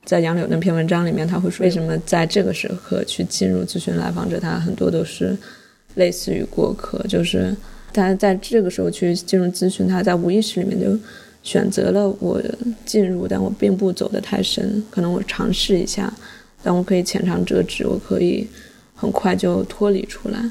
[0.05, 5.37] 在杨柳那篇文章里面他会说，为什么在这个时刻去进入咨询来访者，他很多都是
[5.95, 7.57] 类似于过客，就是。
[7.97, 10.99] 他在这个时候去进入咨询，他在无意识里面就
[11.43, 12.41] 选择了我
[12.85, 16.13] 进入，但我并不走得太深，可能我尝试一下，
[16.63, 18.47] 但我可以浅尝辄止，我可以
[18.95, 20.51] 很快就脱离出来。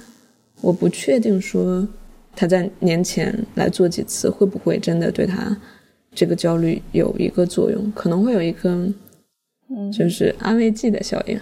[0.62, 1.88] 我不确定说
[2.36, 5.56] 他在年前来做几次会不会真的对他
[6.14, 8.88] 这个焦虑有一个作用，可能会有一个，
[9.70, 11.40] 嗯，就是安慰剂的效应。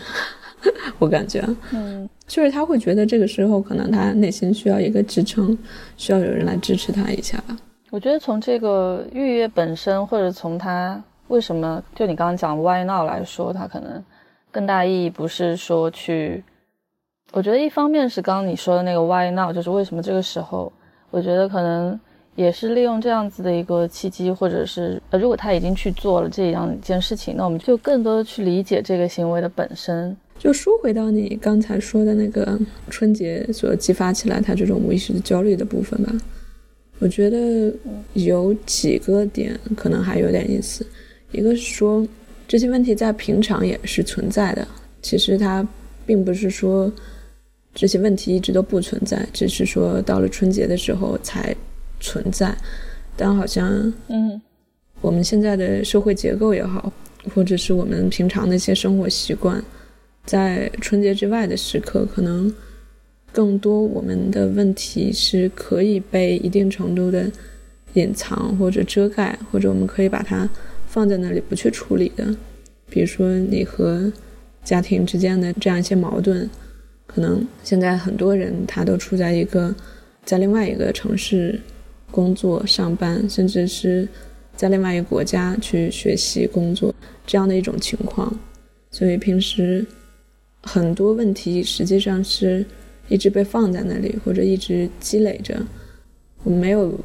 [0.99, 5.57] 我感觉，嗯，就是他会觉得这个时候可能他内心需要一个支撑，
[5.97, 7.57] 需要有人来支持他一下吧。
[7.91, 14.03] 我觉得从这个预约本身，或者从他为什么就你刚刚讲 why now 来说，他可能
[14.51, 16.43] 更大意义不是说去，
[17.31, 20.71] 我觉得一方面是刚刚你说的那个 why now，就是为什么这个时候，
[21.11, 21.99] 我觉得可能
[22.35, 30.15] 也是利用这样子的一个契机，或者是呃，如果他已经去做了这样一件事情，那我们就更多的去理解这个行为的本身。
[30.43, 36.13] 就说回到你刚才说的那个春节所激发起来他这种无意识的焦虑的部分吧，
[36.99, 37.73] 我觉得
[38.15, 40.85] 有几个点可能还有点意思。
[41.31, 42.05] 一个是说
[42.45, 44.67] 这些问题在平常也是存在的，
[45.01, 45.65] 其实它
[46.05, 46.91] 并不是说
[47.73, 51.55] 这些问题一直都不存在，只是说到了春节的时候才
[52.01, 52.53] 存在。
[53.15, 53.71] 但好像，
[54.09, 54.41] 嗯，
[54.99, 56.91] 我们现在的社会结构也好，
[57.33, 59.63] 或者是我们平常的一些生活习惯。
[60.25, 62.51] 在春节之外的时刻，可能
[63.31, 67.29] 更多我们的问题是可以被一定程度的
[67.93, 70.49] 隐藏或者遮盖，或者我们可以把它
[70.87, 72.33] 放在那里不去处理的。
[72.89, 74.11] 比如说你和
[74.63, 76.49] 家庭之间的这样一些矛盾，
[77.05, 79.75] 可能现在很多人他都处在一个
[80.23, 81.59] 在另外一个城市
[82.11, 84.07] 工作、上班，甚至是
[84.55, 86.95] 在另外一个国家去学习、工作
[87.27, 88.33] 这样的一种情况，
[88.89, 89.85] 所以平时。
[90.63, 92.65] 很多问题实际上是
[93.09, 95.61] 一直被放在那里，或者一直积累着，
[96.43, 96.97] 我们没有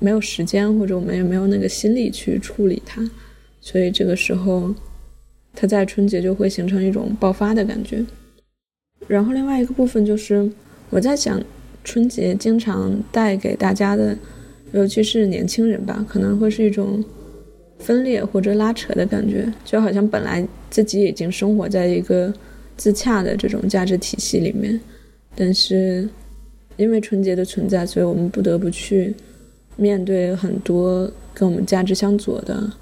[0.00, 3.08] 没有时间，或者我们也没有那个心力去处理它，
[3.60, 4.74] 所以这个时候，
[5.54, 8.04] 它在春节就会形成一种爆发的感觉。
[9.06, 10.50] 然后另外一个部分就是，
[10.90, 11.40] 我在想，
[11.84, 14.18] 春节经常带给大家的，
[14.72, 17.02] 尤其是年轻人吧，可能会是一种
[17.78, 22.32] 分裂或者拉扯的感觉，就好像本来自己已经生活在一个
[22.76, 24.80] 自洽的这种价值体系里面，
[25.34, 26.08] 但是
[26.76, 29.14] 因为纯洁的存在，所以我们不得不去
[29.76, 32.72] 面对很多跟我们价值相左的。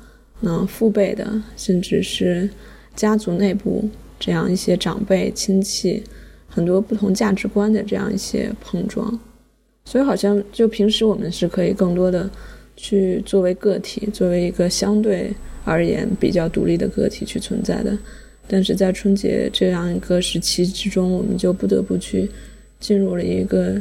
[0.45, 2.51] 嗯，父辈的，甚至是
[2.97, 6.03] 家族内部这样一些长辈亲戚，
[6.49, 9.21] 很多不同价值观的这样一些碰撞，
[9.85, 12.29] 所以好像就平时我们是可以更多的
[12.77, 15.33] 去作为个体，作为一个相对
[15.65, 17.97] 而言比较独立的个体去存在的，
[18.53, 22.29] 但是在春节这样一个时期之中，我们就不得不去
[22.79, 23.81] 进入了一个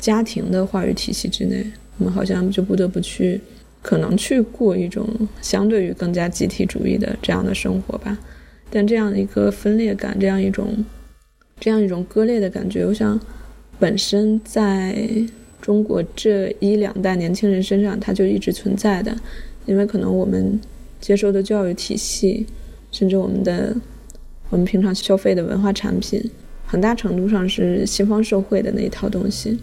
[0.00, 1.64] 家庭的话语体系之内，
[1.98, 3.40] 我们好像就不得不去。
[3.82, 5.08] 可能去过一种
[5.40, 8.18] 相对于更加集体主义的这样的生活吧，
[8.68, 10.84] 但这样一个分裂感，这样一种
[11.60, 13.20] 这样一种割裂的感觉，我想
[13.78, 15.08] 本身在
[15.62, 19.16] 中国这一两代年轻人身上，它就一直存在的，
[19.66, 20.60] 因为可能我们
[21.00, 22.44] 接受的教育体系，
[22.96, 23.76] 甚至我们的
[24.48, 26.22] 我们平常消费的文化产品，
[26.64, 29.58] 很大程度上是西方社会的那一套东西，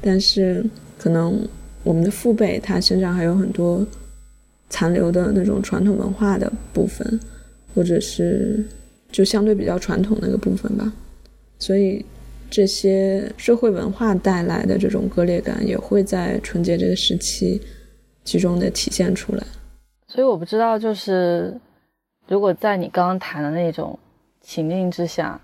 [0.00, 0.64] 但是
[0.96, 1.46] 可能。
[1.84, 3.84] 我们的父辈他身上还有很多
[4.70, 7.18] 残留的那种传统文化的部分，
[7.74, 8.64] 或者是
[9.10, 10.92] 就相对比较传统那个部分吧，
[11.58, 12.04] 所以
[12.48, 17.60] 这些社会文化带来的这种割裂感也会在春节这个时期
[18.22, 19.44] 集中的体现出来。
[20.06, 21.52] 所以我不知道，就是
[22.28, 23.98] 如果在你刚刚谈的那种
[24.40, 25.40] 情境之下，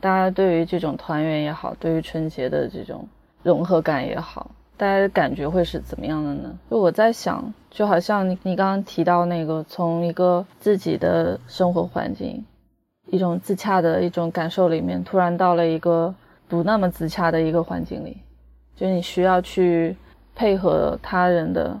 [0.00, 3.06] 大家对于这种团圆也好，对于春节的这种
[3.42, 4.50] 融合感也好。
[4.76, 6.58] 大家的感觉会是怎么样的呢？
[6.68, 12.44] 就我在想，就好像你你刚刚提到那个，从一个自己的生活环境，
[13.06, 16.12] 一种自洽的一种感受里面，突然到了一个
[16.48, 18.18] 不那么自洽的一个环境里，
[18.74, 19.96] 就你需要去
[20.34, 21.80] 配合他人的，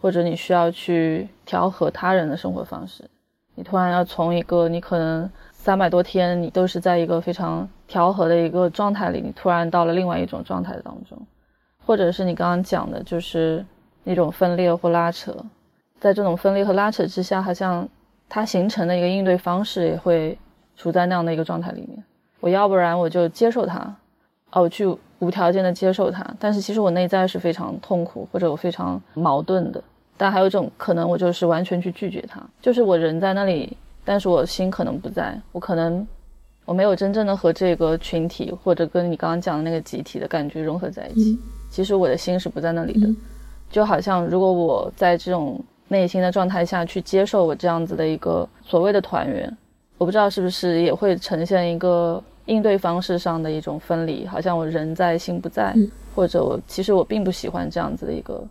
[0.00, 3.10] 或者你需要去调和他人的生活方式，
[3.60, 11.18] 你突然要从一个你可能三百多天你都是在一个非常调和的一个状态里，你突然到了另外一种状态当中。
[11.84, 13.62] 或者是你刚刚讲的，就是
[14.02, 15.36] 那种分裂或拉扯，
[15.98, 17.86] 在这种分裂和拉扯之下，好像
[18.30, 20.38] 它形成的一个应对方式也会
[20.74, 22.02] 处在那样的一个状态里面。
[22.40, 23.94] 我要不然我就接受它，
[24.52, 24.86] 哦，我去
[25.18, 29.84] 无条件的接受它，但是其实我内在是非常痛苦或者我非常矛盾的。
[30.20, 36.06] 但还有一种可能，我就是完全去拒绝它，就是我人在那里，但是我心可能不在，我可能
[36.66, 41.38] 我没有真正的和这个群体或者跟你刚刚讲的那个集体的感觉融合在一起。
[41.70, 43.08] 其实我的心是不在那里的，
[43.70, 49.56] 就好像如果我在这种内心的状态下去接受我这样子的一个所谓的团圆，
[49.96, 55.74] 我不知道是不是也会呈现一个应对方式上的一种分离，好像我人在心不在，
[56.14, 58.44] 或者我其实我并不喜欢这样子的一个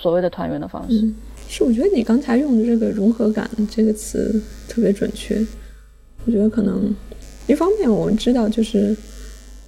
[0.00, 1.12] 所谓的团圆的方式。
[1.48, 5.44] 是，我觉得你刚才用的这个融合感这个词特别准确。
[6.24, 6.94] 我觉得可能
[7.46, 8.96] 一方面我们知道就是。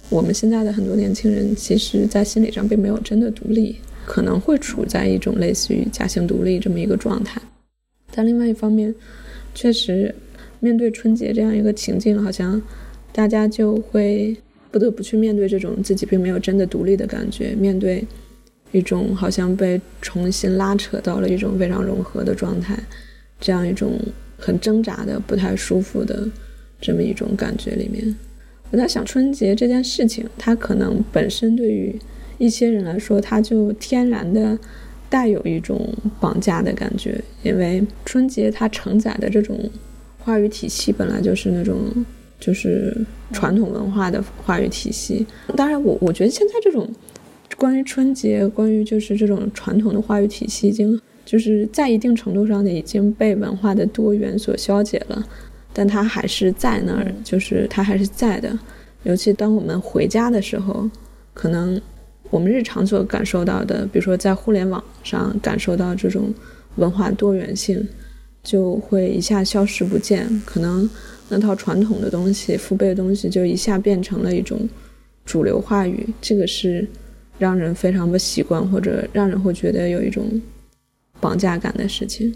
[0.09, 7.41] 我们现在的很多年轻人，其实，在心理上并没有真的独立，可能会处在一种类似于假性独立这么一个状态。
[8.13, 8.93] 但另外一方面，
[9.55, 10.13] 确实
[10.59, 12.61] 面对春节这样一个情境，好像
[13.11, 14.37] 大家就会
[14.69, 18.05] 不得不去面对这种自己并没有真的独立的感觉，面对
[18.73, 22.77] 一种好像被重新拉扯到了一种非常融合的状态，
[23.39, 23.97] 这样一种
[24.37, 26.27] 很挣扎的、不太舒服的
[26.81, 28.13] 这么一种感觉里面。
[28.71, 31.97] 我在想春节这件事情，它可能本身对于
[32.39, 34.57] 一些人来说，它就天然的
[35.07, 35.87] 带有一种
[36.19, 39.69] 绑架的感觉，因为春节它承载的这种
[40.17, 41.77] 话语体系本来就是那种
[42.39, 42.97] 就是
[43.31, 45.23] 传统文化的话语体系。
[45.55, 46.89] 当然，我我觉得现在这种
[47.57, 55.25] 关于春节、关于就是这种传统的话语体系，已经就是在一定程度上呢已经被文化的多元所消解了。
[55.73, 58.57] 但它还是在那儿，就是它还是在的。
[59.03, 60.89] 尤其当我们回家的时候，
[61.33, 61.81] 可能
[62.29, 66.33] 我们日常所感受到的，比如说在互联网上感受到这种
[66.75, 67.87] 文化多元性，
[68.43, 70.41] 就会一下消失不见。
[70.45, 70.87] 可能
[71.29, 74.69] 那套传统的东西、父辈的东西，就一下变成了一种
[75.25, 76.07] 主流话语。
[76.21, 76.87] 这个是
[77.43, 80.23] 让人非常不习惯，或者让人会觉得有一种
[81.19, 82.33] 绑架感的事情。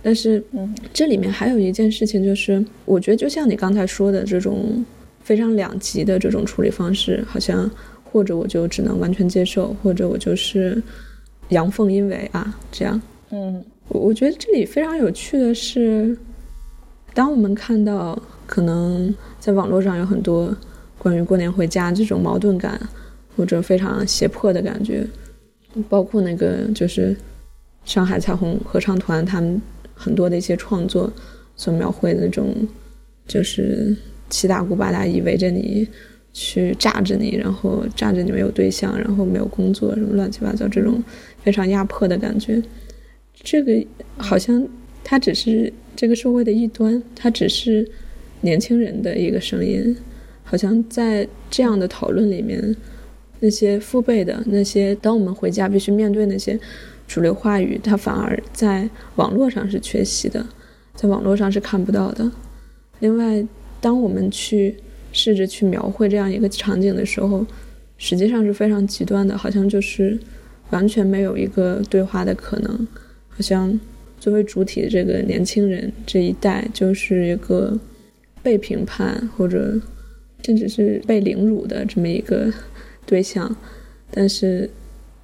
[0.00, 4.84] 但是，嗯，这里面还有一件事情，就是我觉得就像你刚才说的这种
[5.24, 7.68] 非常两极的这种处理方式，好像
[8.04, 10.80] 或者我就只能完全接受，或者我就是
[11.48, 13.02] 阳奉阴违啊，这样。
[13.30, 16.16] 嗯，我我觉得这里非常有趣的是，
[17.12, 18.16] 当我们看到
[18.46, 20.56] 可能在网络上有很多。
[20.98, 22.80] 关于过年回家这种矛盾感，
[23.36, 25.06] 或者非常胁迫的感觉，
[25.88, 27.14] 包括那个就是
[27.84, 29.60] 上海彩虹合唱团他们
[29.94, 31.12] 很多的一些创作
[31.54, 32.54] 所描绘的那种，
[33.26, 33.94] 就是
[34.30, 35.86] 七大姑八大姨围着你
[36.32, 41.02] 去炸着你，然后炸着你没有对象，然后没有工作，什么乱七八糟这种
[41.42, 42.62] 非常压迫的感觉，
[43.34, 43.84] 这个
[44.16, 44.66] 好像
[45.04, 47.88] 它只是这个社会的一端，它只是。
[48.42, 49.96] 年轻人的一个声音，
[50.44, 52.76] 好像在这样的讨论里面，
[53.40, 56.58] 那些父辈的那些，当我们回家必须面对那些
[57.06, 60.44] 主流话语，它反而在网络上是缺席的，
[60.94, 62.30] 在网络上是看不到的。
[63.00, 63.46] 另外，
[63.80, 64.74] 当我们去
[65.12, 67.46] 试着去描绘这样一个场景的时候，
[67.98, 70.18] 实际上是非常极端的，好像就是
[70.70, 72.88] 完全没有一个对话的可能，
[73.28, 73.78] 好像
[74.18, 77.78] 作为主体的这个年轻人这一代就是一个。
[78.42, 79.74] 被评判或者
[80.44, 82.48] 甚至是被凌辱的这么一个
[83.06, 83.54] 对象，
[84.10, 84.68] 但是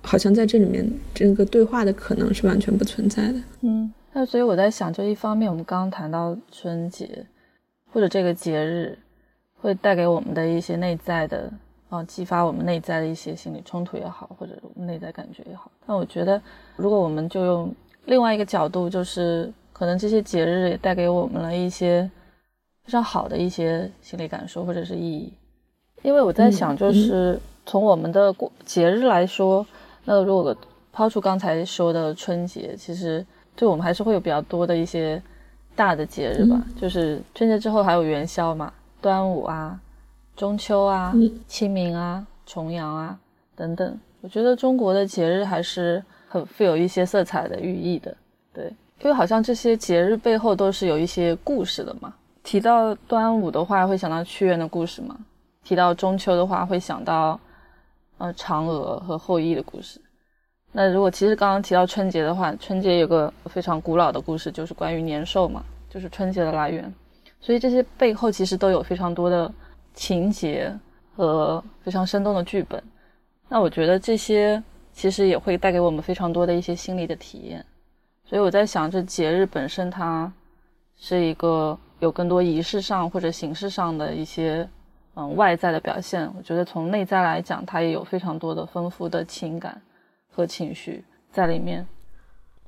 [0.01, 3.41] 好像在这里面这个对话的可能是完全不存在的。
[3.61, 7.27] 嗯，那所以我在想，就一方面我们刚刚谈到春节
[7.93, 8.97] 或者这个节日
[9.61, 11.53] 会带给我们的一些内在的
[11.89, 15.71] 啊，激发我们内在的一些心理冲突也好，或者内在感觉也好。
[15.87, 16.41] 但我觉得，
[16.77, 17.75] 如果我们就用
[18.07, 22.11] 另外一个角度，就是可能这些节日也带给我们了一些。
[22.85, 25.33] 非常好的一些心理感受或者是意义，
[26.03, 29.67] 因为我在想，就是从我们的过节日来说，
[30.05, 30.55] 那如果
[30.93, 35.23] 抛出刚才说的春节，其实对我们还是会有比较多的一些
[35.75, 36.63] 大的节日吧。
[36.81, 39.81] 就是春节之后还有元宵嘛，端午啊、
[40.37, 41.15] 中秋啊、
[41.47, 43.19] 清明啊、重阳啊
[43.55, 43.99] 等等。
[44.21, 48.17] 我觉得中国的节日还是很富有一些色彩的寓意的，
[48.53, 48.65] 对，
[49.01, 52.13] 因为好像这些节日背后都是有一些故事的嘛。
[52.45, 55.17] 提到端午的话，会想到屈原的故事嘛？
[55.65, 57.39] 提到中秋的话，会想到
[58.23, 60.01] 呃嫦娥和后羿的故事。
[60.71, 66.93] 那如果其实刚刚提到春节的话，春节有个非常古老的故事，就是关于年兽嘛，就是春节的来源。
[67.41, 69.53] 所以这些背后其实都有非常多的
[69.93, 70.73] 情节
[71.17, 72.81] 和非常生动的剧本。
[73.49, 74.63] 那我觉得这些
[74.93, 77.65] 其实也会带给我们非常多的一些心理的体验。
[78.25, 80.33] 所以我在想，这节日本身它
[80.97, 81.77] 是一个。
[82.03, 84.69] 有更多仪式上或者形式上的一些，
[85.15, 86.31] 嗯，外在的表现。
[86.37, 89.81] 我觉得从内在来讲，它也有非常多的丰富的情感
[90.31, 91.87] 和情绪在里面。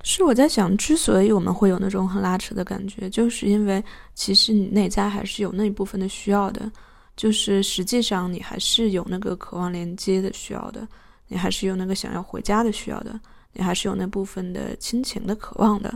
[0.03, 3.83] 是我在想，之所以我们会有那种很拉扯的感觉，就是因为
[4.15, 6.71] 其实你内在还是有那一部分的需要的，
[7.17, 10.87] 就是实际上你还是有那个渴望连接的需要的，
[11.27, 13.19] 你还是有那个想要回家的需要的，
[13.55, 15.91] 你还是有那部分的亲情的渴望的。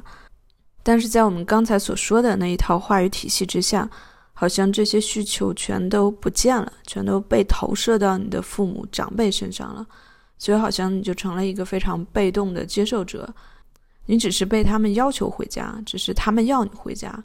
[0.82, 3.86] 但是在我们刚才所说的那一套话语体系之下，
[4.40, 9.84] 好像这些需求全都不见了，全都被投射到你的父母长辈身上了，
[10.38, 13.28] 所以好像你就成了一个非常被动的接受者，
[14.06, 17.20] 你只是被他们要求回家，只是他们要你回家，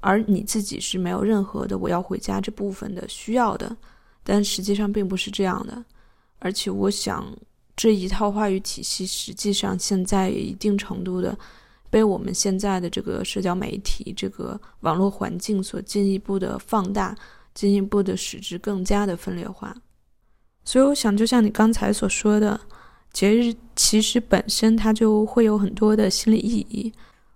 [0.00, 3.76] 而你自己是没有任何的我要回家这部分的需要的，
[4.24, 5.84] 但实际上并不是这样的，
[6.38, 7.30] 而且我想
[7.76, 11.38] 这一套话语体系实际上现在也一定程度的。
[11.90, 17.16] 被我们现在的这个社交媒体、这个网络环境所进一步的放大，
[17.54, 19.74] 进一步的使之更加的分裂化。
[20.64, 22.60] 所以，我想，就像你刚才所说的，
[23.12, 26.92] 节日其实本身它就会有很多的心理意义。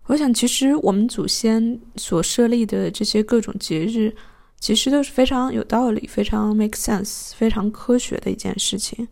[0.06, 4.12] 我想，其实我们祖先所设立的这些各种节日，
[4.58, 9.06] 其实都是非常有道理、非常 make sense、非常科学的一件事情。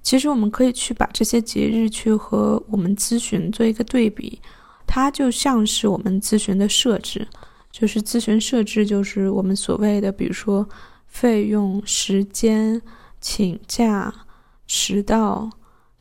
[0.00, 4.40] 其实，我们可以去把这些节日去和我们咨询做一个对比。
[4.90, 7.28] 它就像是我们咨询的设置，
[7.70, 10.66] 就是咨询设置，就是我们所谓的，比如说
[11.06, 12.80] 费用、时间、
[13.20, 14.12] 请假、
[14.66, 15.50] 迟到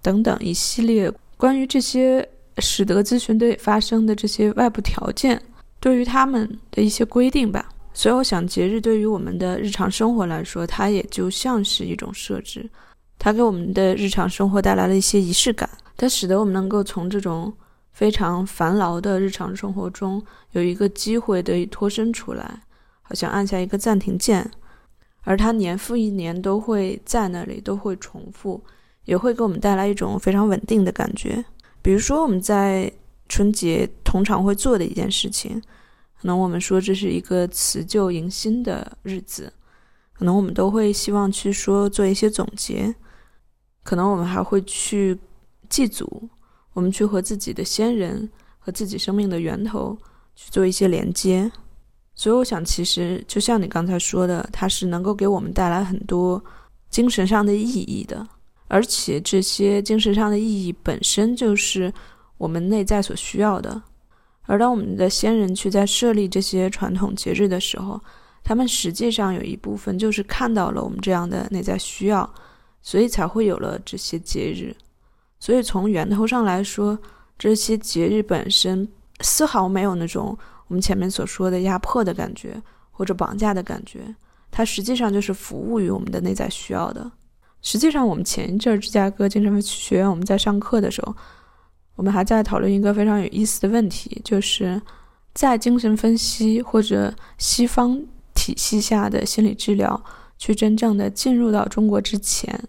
[0.02, 2.28] 等等一系列关于这些
[2.60, 5.40] 使得咨询得以发生的这些外部条件，
[5.82, 7.68] 对于他们的一些规定吧。
[7.94, 12.68] 所以，我想节日对于我们的日常生活来说，它也就像是一种设置，
[13.20, 17.54] 它给我们的日常生活带来了一些仪式感，它使得我们能够从这种。
[17.98, 22.62] 非常繁劳的日常生活中，有一个机会得以脱身出来，
[23.02, 24.52] 好像按下一个暂停键，
[25.24, 28.64] 而它年复一年都会在那里，都会重复，
[29.06, 31.44] 也会给我们带来一种非常稳定的感觉。
[31.82, 32.92] 比如说，我们在
[33.28, 35.60] 春节通常会做的一件事情，
[36.22, 39.52] 可能我们说这是一个辞旧迎新的日子，
[40.14, 42.94] 可能我们都会希望去说做一些总结，
[43.82, 45.18] 可能我们还会去
[45.68, 46.30] 祭祖。
[46.78, 49.98] 我们去和自己的先人和自己生命的源头
[50.36, 51.52] 去做一些连接，
[52.14, 56.40] 所以我想，其实就像你刚才说的，它是能够给我们带来很多
[56.92, 58.24] 精神上的意义的，
[58.68, 61.92] 而且这些精神上的意义本身就是
[62.38, 63.82] 我们内在所需要的。
[64.44, 68.00] 而当我们的先人去在设立这些传统节日的时候，
[68.44, 72.32] 他们实际上有一部分就是看到了我们这样的内在需要，
[72.84, 74.76] 所以才会有了这些节日。
[75.40, 76.98] 所以从源头上来说，
[77.38, 78.88] 这些节日本身
[79.22, 82.62] 丝毫没有那种我们前面所说的压迫的感觉
[82.92, 84.16] 或者绑架的感觉，
[84.52, 87.12] 它实际上就是服务于我们的内在需要的。
[87.62, 91.16] 实际上，我们前一阵芝加哥精神分析学院我们在上课的时候。
[91.96, 94.80] 我们还在讨论一个非常有意思的问题，就是
[95.34, 98.00] 在精神分析或者西方
[98.36, 100.00] 体系下的心理治疗
[100.38, 102.64] 去真正的进入到中国之前，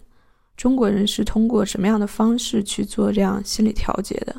[0.59, 4.35] 中国人是通过什么样的方式去做这样心理调节的？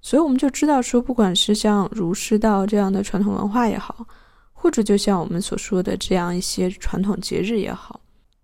[0.00, 4.06] 所以我们就知道说，不管是像儒释道这样的传统文化也好，
[4.52, 8.00] 或者就像我们所说的这样一些传统节日也好，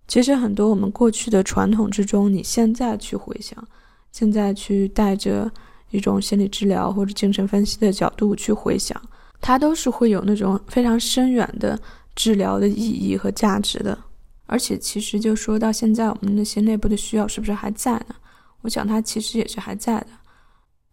[0.09, 3.57] 其实很多我们过去的传统之中，你现在去回想，
[4.11, 5.49] 现在去带着。
[5.93, 8.99] 一种心理治疗或者精神分析的角度去回想，
[9.43, 11.79] 它都是会有那种非常深远的
[12.17, 13.99] 治疗的意义和价值的。
[14.53, 18.15] 而且，其实就说到现在，我们那些内部的需要是不是还在呢？
[18.61, 20.09] 我想它其实也是还在的。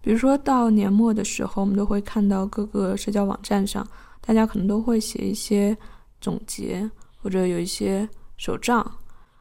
[0.02, 3.86] 比如说到年末的时候，我们都会看到各个社交网站上，
[4.22, 5.78] 大家可能都会写一些
[6.22, 6.90] 总结，
[7.22, 8.08] 或者有一些
[8.38, 8.90] 手账，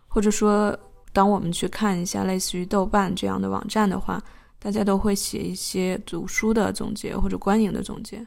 [0.09, 0.77] 或者说，
[1.13, 4.21] 当我们去看一下类似于豆瓣这样的网站的话。
[4.61, 8.27] 大家都会写一些读书的总结或者观影的总结，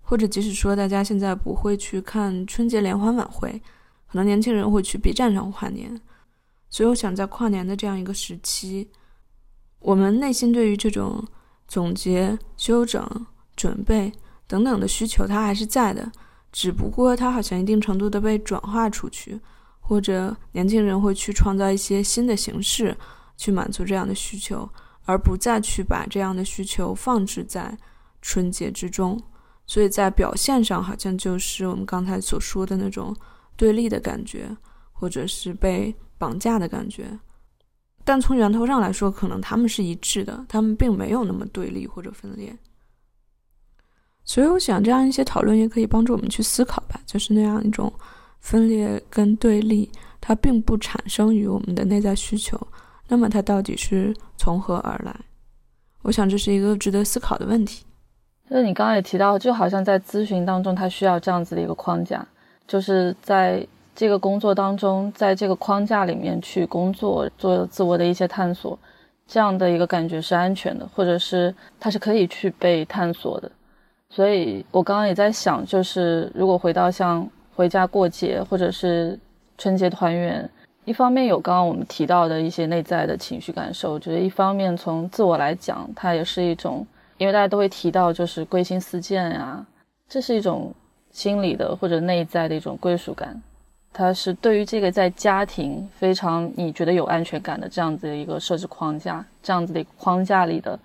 [0.00, 3.60] 或者即使说大家现在不会去看春节联欢晚会，
[4.08, 6.00] 可能年轻人会去 B 站上跨年。
[6.68, 8.88] 所以我想在跨年的这样一个时期，
[9.78, 11.24] 我们内心对于这种
[11.68, 14.12] 总结、修整、准备
[14.46, 16.10] 等等的需求，它还是在的，
[16.50, 19.40] 只不过它好像一定程度的被转化出去，
[19.80, 22.96] 或者年轻人会去创造一些新的形式
[23.36, 24.68] 去满足这样的需求。
[25.08, 27.78] 而不再去把这样的需求放置在
[28.20, 29.16] 春节之中，
[29.64, 33.14] 所以在表现上好像就是我们刚才所说的那种
[33.56, 34.56] 对立的感觉，
[34.92, 37.18] 或者是被绑架的感觉。
[38.04, 42.56] 但从源头上来说，可能他们是一致的，他们并没有那么对立或者分裂。
[44.24, 47.92] 所以，我想这样一些讨论也可以帮助我们去思考吧，就是那样一种
[48.40, 49.90] 分裂跟对立，
[50.20, 52.60] 它并不产生于我们的内在需求。
[53.08, 55.14] 那么它到底是从何而来？
[56.02, 57.84] 我想这是一个值得思考的问题。
[58.48, 62.26] 就是你刚刚也提到，就好像在咨询当中，它需要这样子的一个框架，
[62.66, 68.78] 就是在这个工作当中，在这个框架里面去工作，做自我的一些探索，
[69.26, 73.50] 这样的一个感觉是安全的，或者是它是可以去被探索的。
[74.10, 79.18] 所以我刚刚也在想，就是如果回到像回家过节，或者是
[79.58, 80.48] 春节团圆。
[80.84, 86.86] 一方面有刚刚我们提到的一些内在的情绪感受，我觉得一方面从自我来讲，它也是一种，
[87.18, 89.66] 因为大家都会提到就是归心似箭呀，
[90.08, 90.72] 这是一种
[91.16, 93.42] 心理的或者内在的一种归属感，
[93.90, 100.78] 它是对于这个在家庭非常你觉得有安全感的这样子的一个设置框架，这样子的框架里的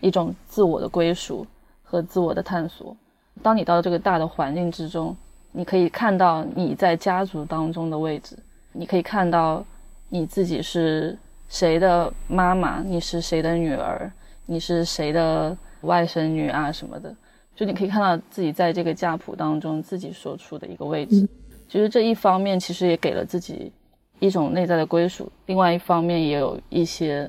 [0.00, 1.46] 一种自我的归属
[1.84, 2.96] 和自我的探索。
[3.40, 5.16] 当你到这个大的环境之中，
[5.52, 8.36] 你可以看到你在家族当中的位置。
[8.72, 9.64] 你可以看到
[10.08, 11.16] 你自己是
[11.48, 14.10] 谁的妈妈，你是谁的女儿，
[14.46, 17.14] 你是谁的外甥女啊什么的，
[17.58, 21.28] 就你可以看到自己在这个家谱当中自己所处的一个位置。
[21.66, 23.72] 其实这一方面其实也给了自己
[24.20, 27.28] 一种内在的归属，另外一方面也有一些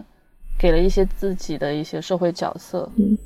[0.60, 2.88] 给了一些自己的一些社会角色。
[2.98, 3.18] 嗯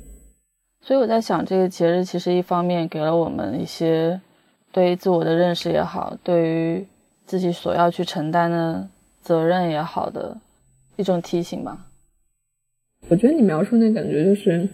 [0.80, 4.18] 所以我在想，这个节日其实一方面给了我们一些
[4.72, 6.86] 对于自我的认识也好，对于。
[7.26, 8.86] 自己所要去承担的
[9.22, 10.36] 责任也好的
[10.96, 11.86] 一种提醒吧。
[13.08, 14.68] 我觉得你描述那感觉就是，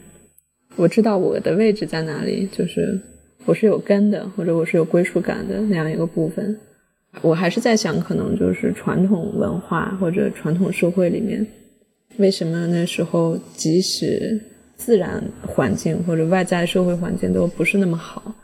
[0.76, 2.98] 我知道我的位置在哪里，就是
[3.44, 6.56] 我是有根的，或者我是有归属感的那样一个部分。
[7.22, 11.46] 我还是在想，可能就是传统文化或者传统社会里面，
[12.18, 14.40] 为什么那时候即使
[14.76, 18.34] 自然环境或者外在社会环境都不是那么好，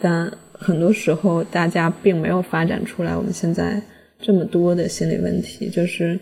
[0.00, 0.32] 但。
[0.62, 3.80] 很多时候，大家并没有发展出来我们现在
[4.20, 6.20] 这么多的心理问题，就是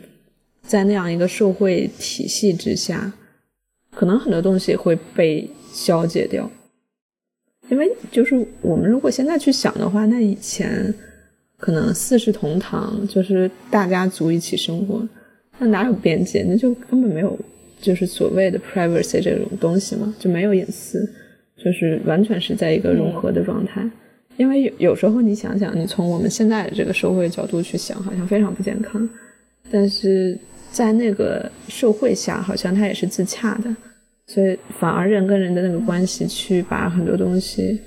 [0.62, 3.12] 在那样一个社会体系之下，
[3.99, 6.49] 可能很多东西会被消解掉。
[7.68, 10.94] 因为就是我们如果现在去想的话，那以前
[11.57, 15.05] 可能四世同堂，就是大家族一起生活，
[15.59, 16.44] 那哪有边界？
[16.49, 17.36] 那就根本没有，
[17.80, 21.05] 就是所谓的 privacy 这种东西嘛，就没有隐私，
[21.57, 23.84] 就是完全是在一个融合的状态。
[24.36, 29.07] 因为有有时候你想想，你从我们现在的这个社会角度去想，好像非常不健康，
[29.72, 30.38] 但是
[30.70, 33.76] 在那个社会下，好像它也是自洽的，
[34.29, 37.81] 所以反而人跟人的那个关系，去把很多东西、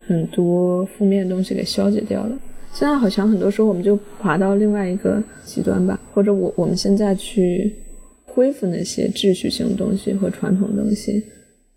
[0.00, 2.36] 很多负面的东西给消解掉了。
[2.72, 7.72] 现在好像很多时候我们就爬到另外一个极端吧，或者我我们现在去
[8.24, 11.22] 恢复那些秩序性的东西和传统东西，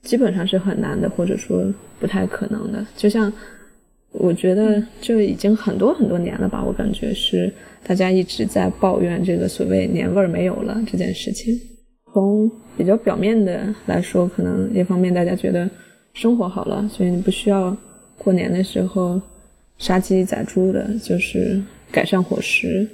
[0.01, 2.83] 基本上是很难的，或者说不太可能的。
[2.97, 3.31] 就像
[4.11, 7.53] 我觉得就已经很多很多年了吧，我感觉是
[7.83, 11.55] 大家一直在抱怨这个所谓年味儿没有了这件事情。
[12.13, 15.69] 从比较表面的来说，可能一方面大家觉得
[16.13, 17.75] 生活好了，所以你不需要
[18.17, 19.21] 过年的时候。
[19.81, 21.57] 杀鸡宰猪的，就是
[21.89, 22.85] 改善伙食，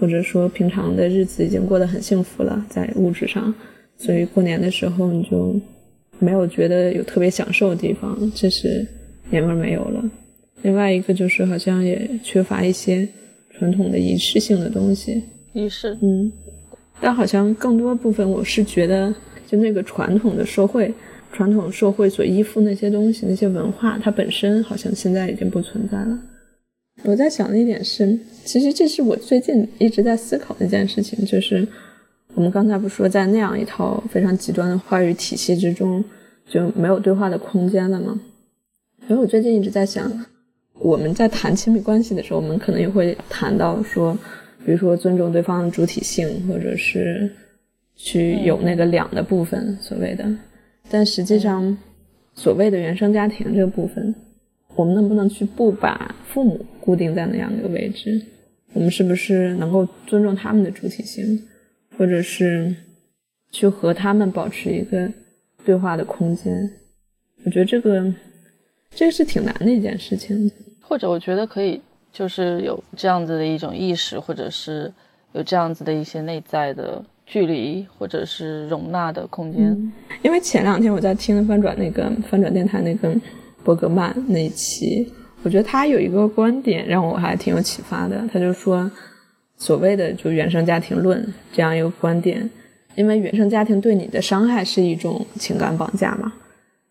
[0.00, 3.54] 或者说平常的日子已经过得很幸福了，在物质上，
[3.98, 5.54] 所以过年的时候你就
[6.18, 8.86] 没有觉得有特别享受的地方，这是
[9.28, 10.10] 年味没有了。
[10.62, 13.06] 另外一个就是好像也缺乏一些
[13.50, 15.22] 传统的仪式性的东西，
[15.52, 16.32] 仪式，嗯，
[17.00, 19.14] 但好像更多部分我是觉得，
[19.46, 20.92] 就那个传统的社会。
[21.32, 26.18] 传统社会所依附那些东西，那些文化，它本身好像现在已经不存在了。
[27.02, 31.66] 我在想的一点是，其实这是我最近一直在思考的一件事情，就是
[32.32, 36.02] 我们刚才不说在那样一套非常极端的话语体系之中
[36.48, 38.18] 就没有对话的空间了吗？
[39.06, 40.10] 所以我最近一直在想，
[40.78, 44.16] 我们在谈亲密关系的时候，我们可能也会谈到说，
[44.66, 47.30] 比如说尊重对方的主体性，或者是
[47.94, 50.28] 去有那个两的部分，所谓的。
[50.90, 51.78] 但实际上，
[52.34, 54.12] 所谓的原生家庭这个部分，
[54.74, 58.20] 我们能不能去不把父母固定在那样一个位置？
[58.72, 61.40] 我们是不是能够尊重他们的主体性，
[61.96, 62.74] 或者是
[63.52, 65.08] 去和他们保持一个
[65.64, 66.68] 对话的空间？
[67.44, 68.12] 我觉得这个
[68.90, 70.50] 这个是挺难的一件事情。
[70.80, 71.80] 或者我觉得可以，
[72.16, 74.92] 就是有这样子的一种意识，或者是
[75.32, 77.04] 有这样子的一些内在的。
[77.28, 79.92] 距离或者是容纳的空间，
[80.22, 83.12] 因为前两天我在听翻转那个翻转电台那个
[83.64, 85.12] 伯格曼那一期，
[85.42, 88.24] 我觉得他有一个观点让我还挺有启发的。
[88.32, 88.88] 他就说，
[89.56, 91.20] 所谓的就原生家庭论
[91.52, 92.48] 这样一个观点，
[92.94, 96.32] 因为原生家庭对你的伤害是一种情感绑架嘛。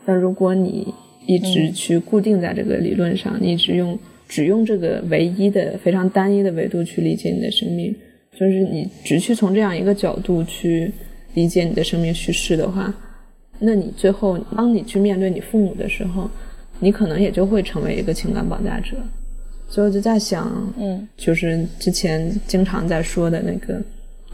[0.06, 0.94] 但如果你
[1.26, 3.98] 一直去固定在这个理论上，你一直用
[4.28, 7.96] 只用这个唯一的非常单一的维度去理解你的生命。
[8.38, 10.92] 就是你只去从这样一个角度去
[11.36, 12.94] 理解你的生命叙事的话，
[13.60, 16.30] 那你最后当你去面对你父母的时候，
[16.80, 18.98] 你可能也就会成为一个情感绑架者。
[19.70, 23.82] 所以我就在想，嗯，就是之前经常在说的那个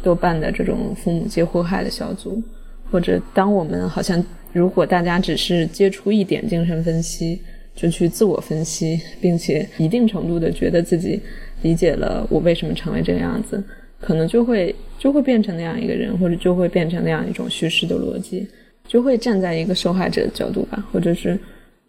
[0.02, 2.42] 豆瓣的这种父母皆祸害的小组，
[2.90, 7.40] 或者当我们好像如果大家只是接触一点精神分析，
[7.76, 11.20] 就去自我分析，并且一定程度的觉得自己
[11.62, 13.64] 理解了我为什么成为这个样子。
[14.00, 18.48] 可能就会就会变成那样一个人，或者就会变成那样一种叙事的逻辑，
[18.88, 21.38] 就会站在一个受害者的角度吧，或者是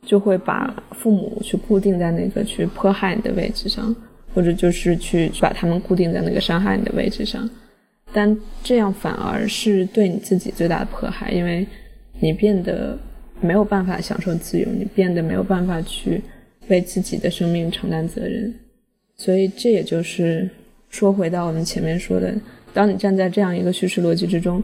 [0.05, 3.97] 就会把父母去固定在那个去迫害你的位置上，
[4.35, 7.49] 或者就是去把他们固定在那个伤害你的位置上，
[8.13, 11.67] 但这样反而是对你自己最大的迫害，因为
[12.21, 12.99] 你变得
[13.43, 16.23] 没有办法享受自由，你变得没有办法去
[16.69, 18.55] 为自己的生命承担责任，
[19.17, 20.49] 所以这也就是。
[20.93, 22.35] 说回到我们前面说的，
[22.75, 24.63] 当你站在这样一个叙事逻辑之中，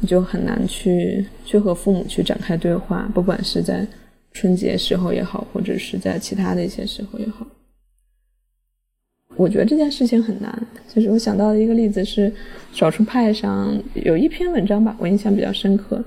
[0.00, 3.86] 你就很难去去和父母去展开对话，不管是在
[4.32, 7.46] 春节时候也好，或者是在其他的一些时候也好。
[9.36, 10.66] 我觉得这件事情很难。
[10.88, 12.32] 就是我想到的一个例子是，
[12.72, 16.02] 少数派上有一篇文章吧，我印象比较深刻，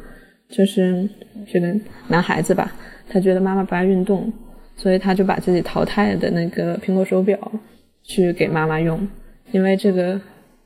[0.51, 1.07] 就是
[1.47, 1.73] 觉得
[2.09, 2.71] 男孩子吧，
[3.09, 4.31] 他觉得妈妈不爱运动，
[4.75, 7.37] 所以他就把自己淘汰的那个苹果手表
[8.03, 9.07] 去给妈妈用。
[9.51, 10.19] 因为这个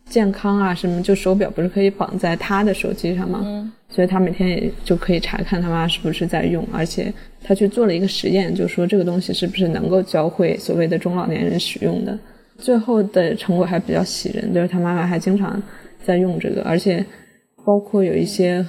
[0.05, 3.41] 健康啊什么，就手表不是可以绑在他的手机上吗？
[3.43, 7.11] 嗯，所以他每天也就可以查看他妈是不是在用，而且
[7.43, 12.17] 他去做了一个实验，就说这个东西是不是能够教会所谓的中老年人使用的。
[12.57, 15.61] 最后的成果还比较喜人，就是他妈妈还经常
[16.03, 17.03] 在用这个，而且
[17.65, 18.63] 包括有一些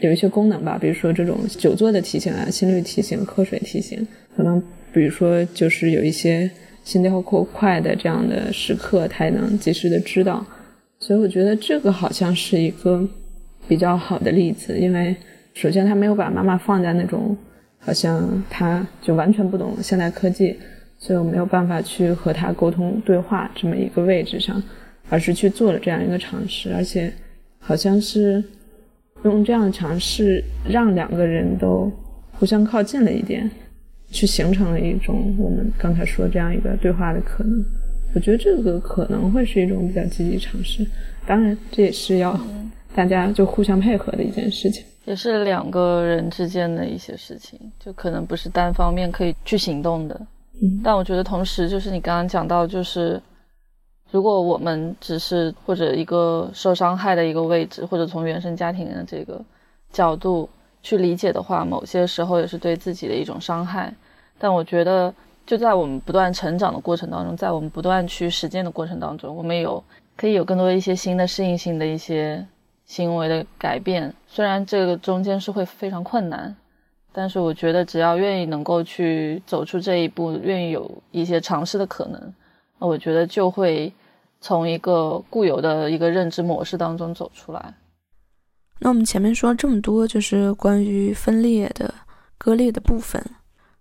[0.00, 6.50] 有一些功能吧，比如说这种久坐的提醒啊、心率提醒、瞌睡提醒，可能比如说就是有一些。
[6.84, 10.42] 心跳过快的这样的时刻，他也能及时的知道，
[10.98, 13.06] 所以我觉得这个好像是一个
[13.68, 15.14] 比较好的例子，因为
[15.52, 17.36] 首先他没有把妈妈放在那种
[17.78, 20.56] 好像他就完全不懂现代科技，
[20.98, 24.62] 所以我没有办法去和他沟通对话这么一个位置上，
[25.10, 27.12] 而是去做了这样一个尝试，而且
[27.58, 28.42] 好像是
[29.24, 31.90] 用这样的尝试让两个人都
[32.32, 33.50] 互相靠近了一点。
[34.10, 37.62] 去形成了一种我们刚才说这样一个对话的可能。
[38.14, 40.82] 我觉得这个可能会是一种比较积极尝试，
[41.26, 42.40] 当然这也是要
[42.94, 50.18] 大家就互相配合的一件事情，也是两个人之间的一些事情，就可能不是单方面可以去行动的。
[50.62, 53.20] 嗯，但我觉得同时就是你刚刚讲到，就是
[54.10, 59.40] 如果我们只是或者一个受伤害的一个位置，或者从原生家庭的这个
[59.90, 60.48] 角度
[60.82, 63.94] 去理解的话，某些时候也是对自己的一种伤害。
[64.38, 65.14] 但我觉得。
[65.48, 69.82] 就在我们不断成长的过程当中，在我们不断去实践的过程当中，我们有
[70.14, 72.46] 可以有更多一些新的适应性的一些
[72.84, 74.12] 行为的改变。
[74.26, 76.54] 虽然这个中间是会非常困难，
[77.14, 82.34] 但是我觉得只要愿意能够去走出这一步，愿意有一些尝试的可能，
[82.78, 83.90] 那我觉得就会
[84.40, 87.74] 从一个固有的一个认知模式当中走出来。
[88.80, 91.92] 那我们前面说了这么多，就是关于分裂的、
[92.36, 93.20] 割裂的部分。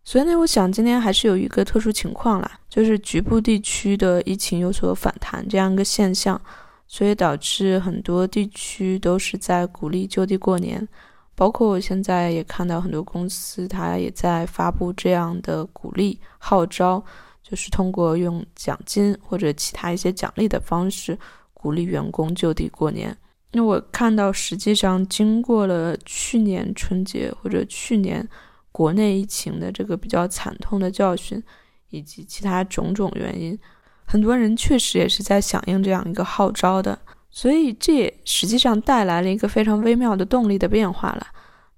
[0.04, 6.40] 所以呢，我想今天还是有一个特殊情况啦，就是局部地区的疫情有所反弹这样一个现象，
[6.88, 10.88] 所以导致很多地区都是在鼓励就地过年，
[11.36, 17.04] 包括我现在也看到很多公司，它也在发布这样的鼓励号召，
[17.48, 21.18] 就是通过用奖金或者其他一些奖励的方式
[21.54, 23.16] 鼓励员工就地过年。
[23.52, 28.28] 那我看到实际上经过了去年春节或者去年。
[28.70, 31.44] 国内疫情的这个比较惨痛的教训，
[31.90, 33.58] 以及其他种种原因，
[34.06, 37.00] 很多人确实也是在响应这样一个号召的，
[37.32, 41.26] 所以这也实际上带来了一个非常微妙的动力的变化了，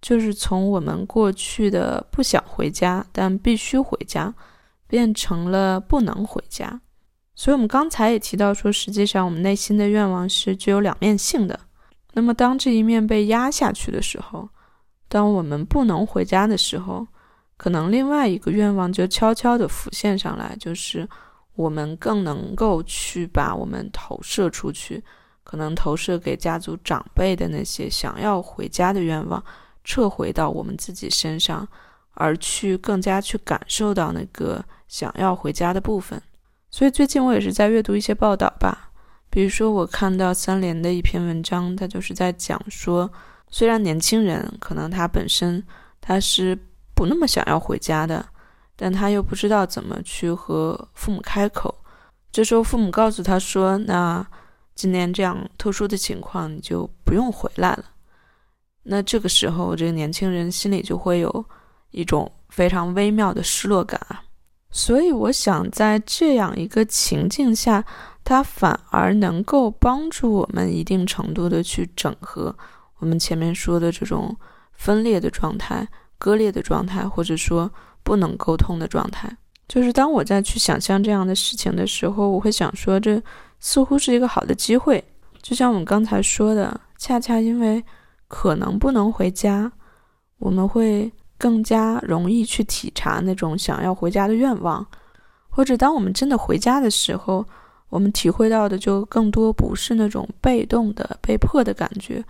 [0.01, 4.33] 就是从我们过去的不想回家但必须回家，
[4.89, 6.81] 变成了不能回家。
[7.35, 11.57] 所以我们刚才也提到说，实际上我们内心的愿望是具有两面性的。
[12.11, 14.49] 那么当这一面被压下去的时候，
[15.07, 17.07] 当我们不能回家的时候，
[17.55, 21.07] 可能另外一个愿望就悄悄地浮现上来，就是
[21.55, 25.01] 我们更能够去把我们投射出去，
[25.43, 29.41] 可能投射给家族长辈的那些想要回家的愿望，
[29.83, 31.65] 撤回到我们自己身上，
[32.19, 36.21] 而去更加去感受到那个想要回家的部分。
[36.69, 38.91] 所以最近我也是在阅读一些报道吧，
[39.31, 43.09] 比如说我看到三联的一篇文章，它就是在讲说。
[43.51, 45.65] 虽然年轻人可能他本身
[45.99, 46.55] 他是
[46.93, 48.23] 不那么想要回家的，
[48.75, 51.73] 但他又不知道怎么去和父母开口。
[52.31, 54.23] 这时候父母告诉他说：“那
[54.75, 57.85] 今年这样特殊的情况，你就不用回来了。”
[58.85, 61.45] 那这个时候，这个年轻人心里就会有
[61.91, 64.23] 一种非常微妙的失落感啊。
[64.71, 67.83] 所以，我想在这样一个情境下，
[68.23, 72.55] 它反而能够帮助我们一定程度的去整合。
[72.99, 74.35] 我们前面说的这种
[74.73, 75.87] 分裂的状态、
[76.19, 77.71] 割裂的状态，或者说
[78.03, 79.35] 不能沟通的状态，
[79.67, 83.21] 就是当我在去想象这样的事情的时候，我会想说，这
[83.59, 85.03] 似乎是一个好的机会。
[85.41, 87.83] 就像我们刚才说的，恰恰因为
[88.27, 89.71] 可能不能回家，
[90.37, 94.85] 我们会更加容易去体察那种想要回家的愿望，
[95.49, 97.43] 或者当我们真的回家的时候，
[97.89, 102.23] 我们体会到的就更多不是那种被动的、被迫的感觉。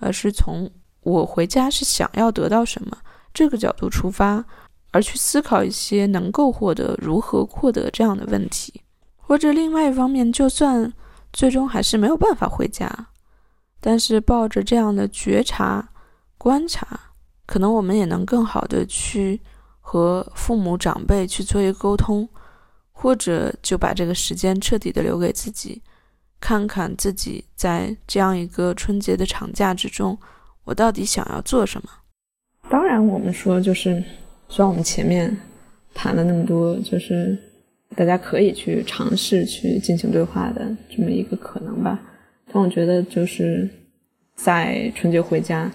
[0.00, 0.68] 而是从
[1.00, 2.98] 我回家是想要得到什么
[3.32, 4.44] 这个角度出发，
[4.90, 8.82] 而去思考一些能够获得、如何获得这样的问题，
[9.16, 10.92] 或者另外一方面，就算
[11.32, 12.90] 最终还是没有办法回家，
[13.80, 15.88] 但是抱着这样的觉察、
[16.36, 16.98] 观察，
[17.46, 19.40] 可能我们也能更好的去
[19.80, 22.28] 和父母长辈去做一个沟通，
[22.92, 25.82] 或者就把这个时间彻底的留给自己。
[26.40, 30.18] 看看自己在这样一个春节的长假之中，
[30.64, 31.88] 我到底想要做什么？
[32.68, 34.02] 当然，我们说就是，
[34.48, 35.34] 虽然我们前面
[35.94, 37.38] 谈了那么多，就是
[37.96, 41.98] 大家可以去尝试去进行对话的这么一个可能吧，
[42.52, 43.66] 但我觉得就是
[44.34, 45.72] 在春节回家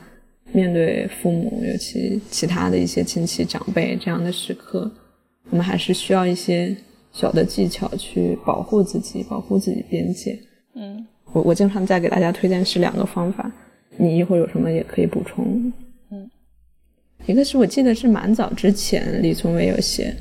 [0.51, 4.91] 面对父母，尤其其他的一些亲戚长辈这样的时刻，
[5.49, 6.75] 我们还是需要一些
[7.11, 10.37] 小的技巧去保护自己，保护自己边界。
[10.75, 13.51] 嗯，我我经常在给大家推荐是两个方法，
[13.97, 15.71] 你一会儿有什么也可以补充。
[16.11, 16.29] 嗯，
[17.25, 20.15] 一个是我记得是蛮早之前李宗伟有写，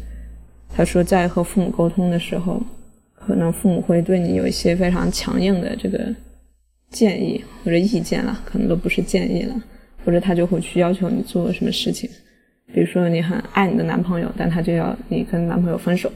[0.75, 2.63] 他说在和父母沟通的时候，
[3.15, 6.15] 可能父母会对你有一些非常强硬的这个
[6.91, 9.63] 建议或者意见了，可能都不是建议了，
[10.09, 12.09] 或者他就会去要求你做什么事情，
[12.73, 16.11] 比如说你很爱你的男朋友，但他就要你跟男朋友分手。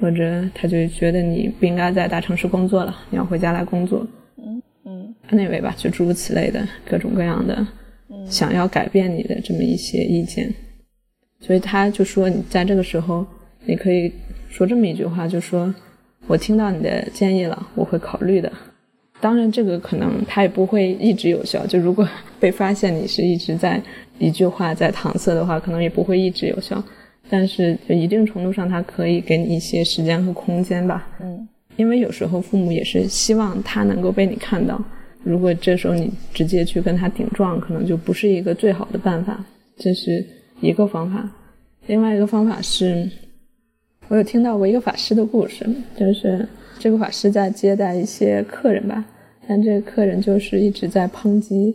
[0.00, 4.04] 或者他就觉得你不应该在大城市工作了，你要回家来工作。
[4.38, 7.64] 嗯嗯，那位吧，就诸如此类的各种各样的，
[8.26, 10.52] 想要改变你的这么一些意见。
[11.38, 13.24] 所以他就说你在这个时候，
[13.66, 14.12] 你可以
[14.48, 15.72] 说这么一句话，就说
[16.26, 18.52] 我听到你的建议了，我会考虑的。
[19.22, 21.64] 当然，这个可能它也不会一直有效。
[21.64, 22.06] 就如果
[22.40, 23.80] 被发现你是一直在
[24.18, 26.82] 一句话在搪塞的话，可能也不会一直有效。
[27.30, 31.06] 但是，就一定程度上，它可以给你一些时间和空间吧。
[31.20, 34.82] 嗯，因为有时候父母也是希望他能够被你看到。
[35.22, 39.42] 如果这时候你直接去跟他顶撞，可能就不是一个最好的办法。
[39.76, 40.26] 这是
[40.60, 41.30] 一个方法。
[41.86, 43.08] 另外一个方法是，
[44.08, 45.64] 我有听到过一个法师的故事，
[45.96, 46.46] 就是
[46.82, 49.04] 这个法师在接待一些客人吧。
[49.46, 51.72] 但这个客人就是一直在抨击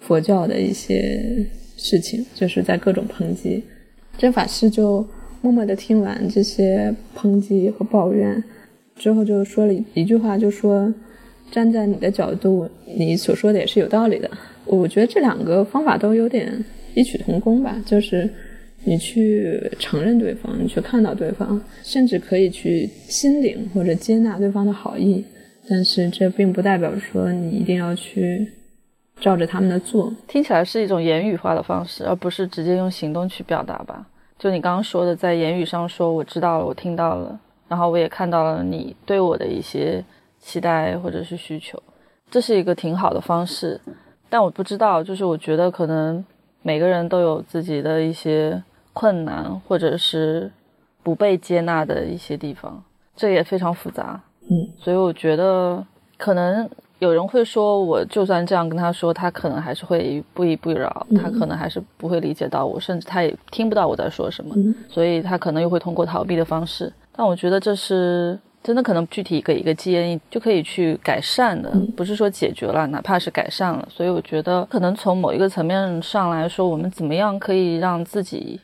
[0.00, 1.46] 佛教的一些
[1.76, 3.62] 事情，就是在各种抨击。
[4.16, 5.06] 这法师就
[5.42, 8.42] 默默地听完这些抨击和抱怨
[8.96, 10.92] 之后，就说了一句话，就说
[11.52, 14.28] ：“站在你的角度，你所说的也是有道理的。”
[14.66, 18.28] 我觉得这两个方法都有点异曲同工吧，就是
[18.84, 25.24] 你去承认对方，你去看到对方，甚至可以去心领或者接纳对方的好意。
[25.68, 28.50] 但是这并不代表说你一定要去
[29.20, 34.06] 照着他们的做，听起来是一种言语化的方式，而不是直接用行动去表达吧。
[34.38, 40.02] 就你刚刚说的，在言语上说我知道了，我听到了，然后我也看到了你对我的一些
[40.40, 41.82] 期待或者是需求，
[42.30, 43.78] 这是一个挺好的方式。
[44.30, 46.24] 但我不知道，就是我觉得可能
[46.62, 48.62] 每个人都有自己的一些
[48.98, 50.50] 困难，或者是
[51.04, 52.82] 不被接纳的一些地方，
[53.14, 54.20] 这也非常复杂。
[54.50, 55.86] 嗯，所以我觉得
[56.16, 56.68] 可能
[56.98, 64.52] 有人会说，我就算这样跟他说，他可能还是会不依不饶，他可能还是不会理解到我，甚至他也听不到我在说什么，
[64.88, 66.92] 所以他可能又会通过逃避的方式。
[67.12, 73.86] 但我觉得这是真的，可能具体给一个建议就可以去改善的，不是说解决了，哪怕是改善了。
[73.88, 78.60] 所以我觉得，可能从某一个层面上来说，我们怎么样可以让自己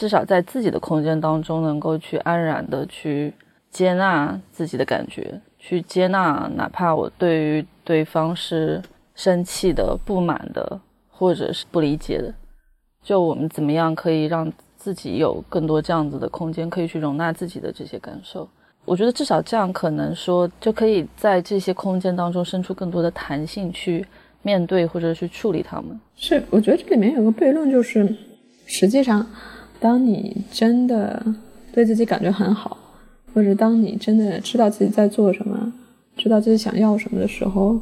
[0.00, 3.34] 至少在自己的空间当中，能够去安然的去。
[3.70, 8.82] 接纳自己的感觉，去接纳，哪怕我对于对方是
[9.14, 12.34] 生气的、不满的，或者是不理解的，
[13.00, 18.48] 就我们怎么样可以让自己有更多这样子的空间，可以去容纳自己的这些感受？
[18.84, 24.04] 我觉得至少这样，可能说就可以在这些空间当中生出更多的弹性，去
[24.42, 25.96] 面对或者去处理他们。
[26.16, 28.16] 是，我觉得这里面有个悖论，就是
[28.66, 29.24] 实际上，
[29.80, 31.24] 当你真的
[31.72, 32.76] 对自己感觉很好。
[33.32, 35.72] 或者当你真的知道自己在做什么，
[36.16, 37.80] 知道自己想要什么的时候，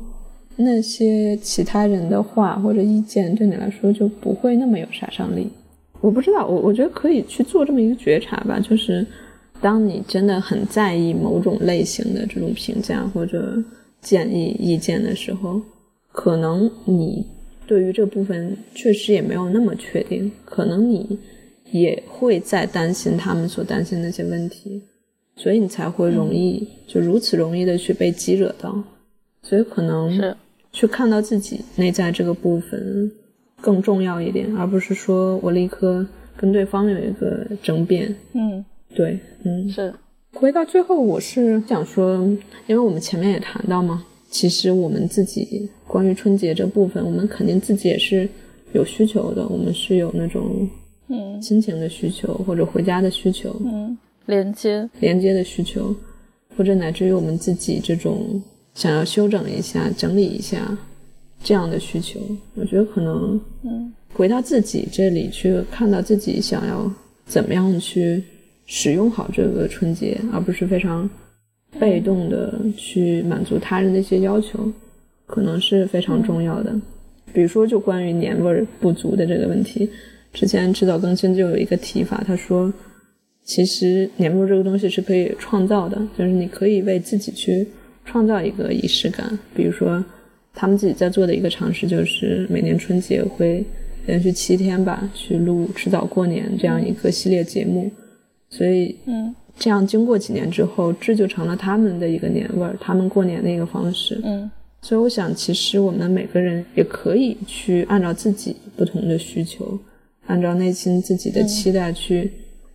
[0.57, 5.49] 那些其他人的话或者意见对你来说就不会那么有杀伤力。
[6.03, 9.07] 我不知道，我我觉得可以去做这么一个觉察吧，就是
[9.59, 13.57] 当你真的很在意某种类型的这种评价或者
[14.03, 15.59] 建议意见的时候，
[16.12, 17.24] 可能你
[17.66, 21.18] 对于这部分确实也没有那么确定，可能你
[21.71, 24.83] 也会在担心他们所担心那些问题。
[25.37, 28.77] 所以你才会容易就如此容易的去被激惹到，
[29.41, 30.37] 所以可能是
[30.73, 33.09] 去看到自己内在这个部分
[33.61, 36.05] 更重要一点，而不是说我立刻
[36.37, 38.12] 跟对方有一个争辩。
[38.33, 38.64] 嗯，
[38.97, 39.95] 对，嗯，是。
[40.33, 42.16] 回到最后，我是想说，
[42.66, 48.29] 因为我们前面也谈到嘛，其实我们自己关于春节这部分，我们肯定自己也是
[48.73, 50.69] 有需求的，我们是有那种
[51.09, 53.55] 嗯亲情的需求或者回家的需求。
[53.65, 53.97] 嗯。
[54.27, 55.97] 连接连接的需求，
[56.55, 58.39] 或者乃至于我们自己这种
[58.75, 60.77] 想要修整一下、整理一下
[61.43, 62.21] 这样的需求，
[62.55, 66.93] 我觉得可能，嗯，回到自己这里去看到自己想要
[67.25, 68.23] 怎么样去
[68.67, 71.09] 使用好这个春节，而不是非常
[71.81, 74.71] 被动的去满足他人的一些要求，
[75.25, 76.79] 可能是非常重要的。
[77.33, 79.89] 比如说，就关于年味儿不足的这个问题，
[80.33, 82.72] 之前迟早更新就有一个提法，他说。
[83.45, 87.66] 其实年味这个东西是可以创造的，就是你可以为自己去
[88.05, 89.39] 创造一个仪式感。
[89.55, 90.05] 比如说，
[90.53, 93.64] 他们自己在做的一个尝试，就是每年春节会
[94.05, 97.91] 连续七天吧，去录《迟早过年》这样一个系列节目。
[98.51, 104.20] 所以，嗯，这样经过几年之后，这就成了他们的一个年味儿，他们过年的一个方式。
[104.24, 104.51] 嗯，
[104.83, 109.79] 所以我想，其实我们每个人也可以去按照自己不同的需求，
[110.29, 112.31] 按照内心自己的期待去。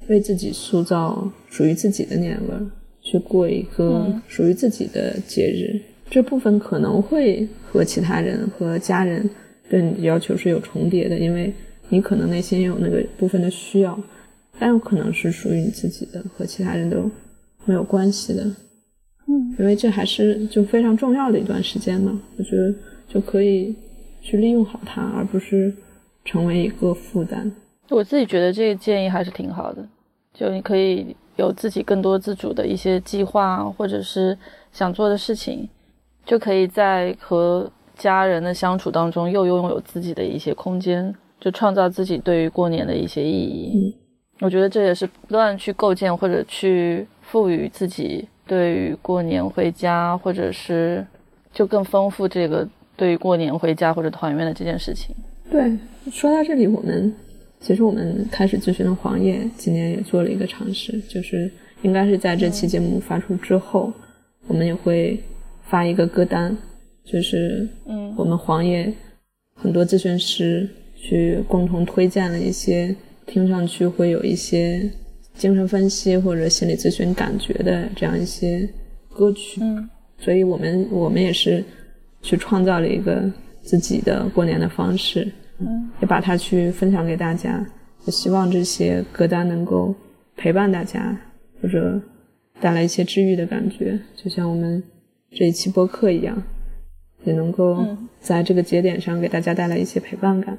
[0.10, 2.60] 为自己塑造属于自己的年味儿，
[3.01, 5.80] 去过一个属于自己的节日。
[6.10, 9.30] 这部分可能会和其他人和家人
[9.70, 11.54] 对你的要求是有重叠的，因为
[11.88, 13.97] 你可能内心有那个部分的需要，
[14.60, 17.10] 但有可能是属于你自己的，和其他人都
[17.64, 18.43] 没有关系的。
[19.28, 22.76] 嗯，因为这还是就非常重要的一段时间嘛，我觉得
[23.08, 23.74] 就可以
[24.22, 25.74] 去利用好它，而不是
[26.26, 27.51] 成为一个负担。
[27.89, 29.86] 我自己觉得这个建议还是挺好的，
[30.34, 34.38] 就你可以有自己更多自主的一些计划，或者是
[34.71, 35.67] 想做的事情，
[36.26, 43.95] 就可以在和家人的相处当中又拥有自己的一些空间，就创造自己对于过年的一些意义。
[44.39, 51.05] 我觉得这也是不断去构建或者去赋予自己对于过年回家，或者是
[51.51, 52.67] 就更丰富这个
[52.97, 55.15] 对于过年回家或者团圆的这件事情。
[55.51, 55.78] 对，
[56.12, 57.14] 说到这里，我们
[57.60, 61.51] 其实我们开始咨询的黄页今年也做了一个尝试，就是
[61.82, 63.91] 应该是在这期节目发出之后，
[64.47, 65.20] 我们也会
[65.64, 66.56] 发一个歌单，
[67.04, 68.91] 就是嗯，我们黄页
[69.54, 72.95] 很多咨询师去共同推荐了一些。
[73.26, 74.91] 听上去会有一些
[75.34, 78.68] 精神分析或者心理咨询感觉的这样一些
[79.10, 81.64] 歌曲，嗯，所以我们我们也是
[82.22, 83.32] 去创造了一个
[83.62, 85.26] 自己的过年的方式，
[85.66, 87.66] 嗯，也把它去分享给大家，
[88.05, 89.93] 也希望这些歌单能够
[90.36, 91.16] 陪伴大家，
[91.61, 91.99] 或者
[92.59, 94.84] 带来一些治愈的感觉，就像我们
[95.32, 96.41] 这一期播客一样，
[97.24, 97.86] 也能够
[98.20, 100.57] 在这个节点上给大家带来一些陪伴感。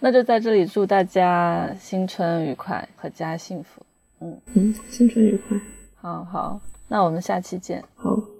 [0.00, 3.82] 那就在这里祝大家新春愉快，阖家幸福。
[4.20, 5.58] 嗯嗯，新春愉快。
[5.96, 7.82] 好好，那我们下期见。
[7.96, 8.30] 好。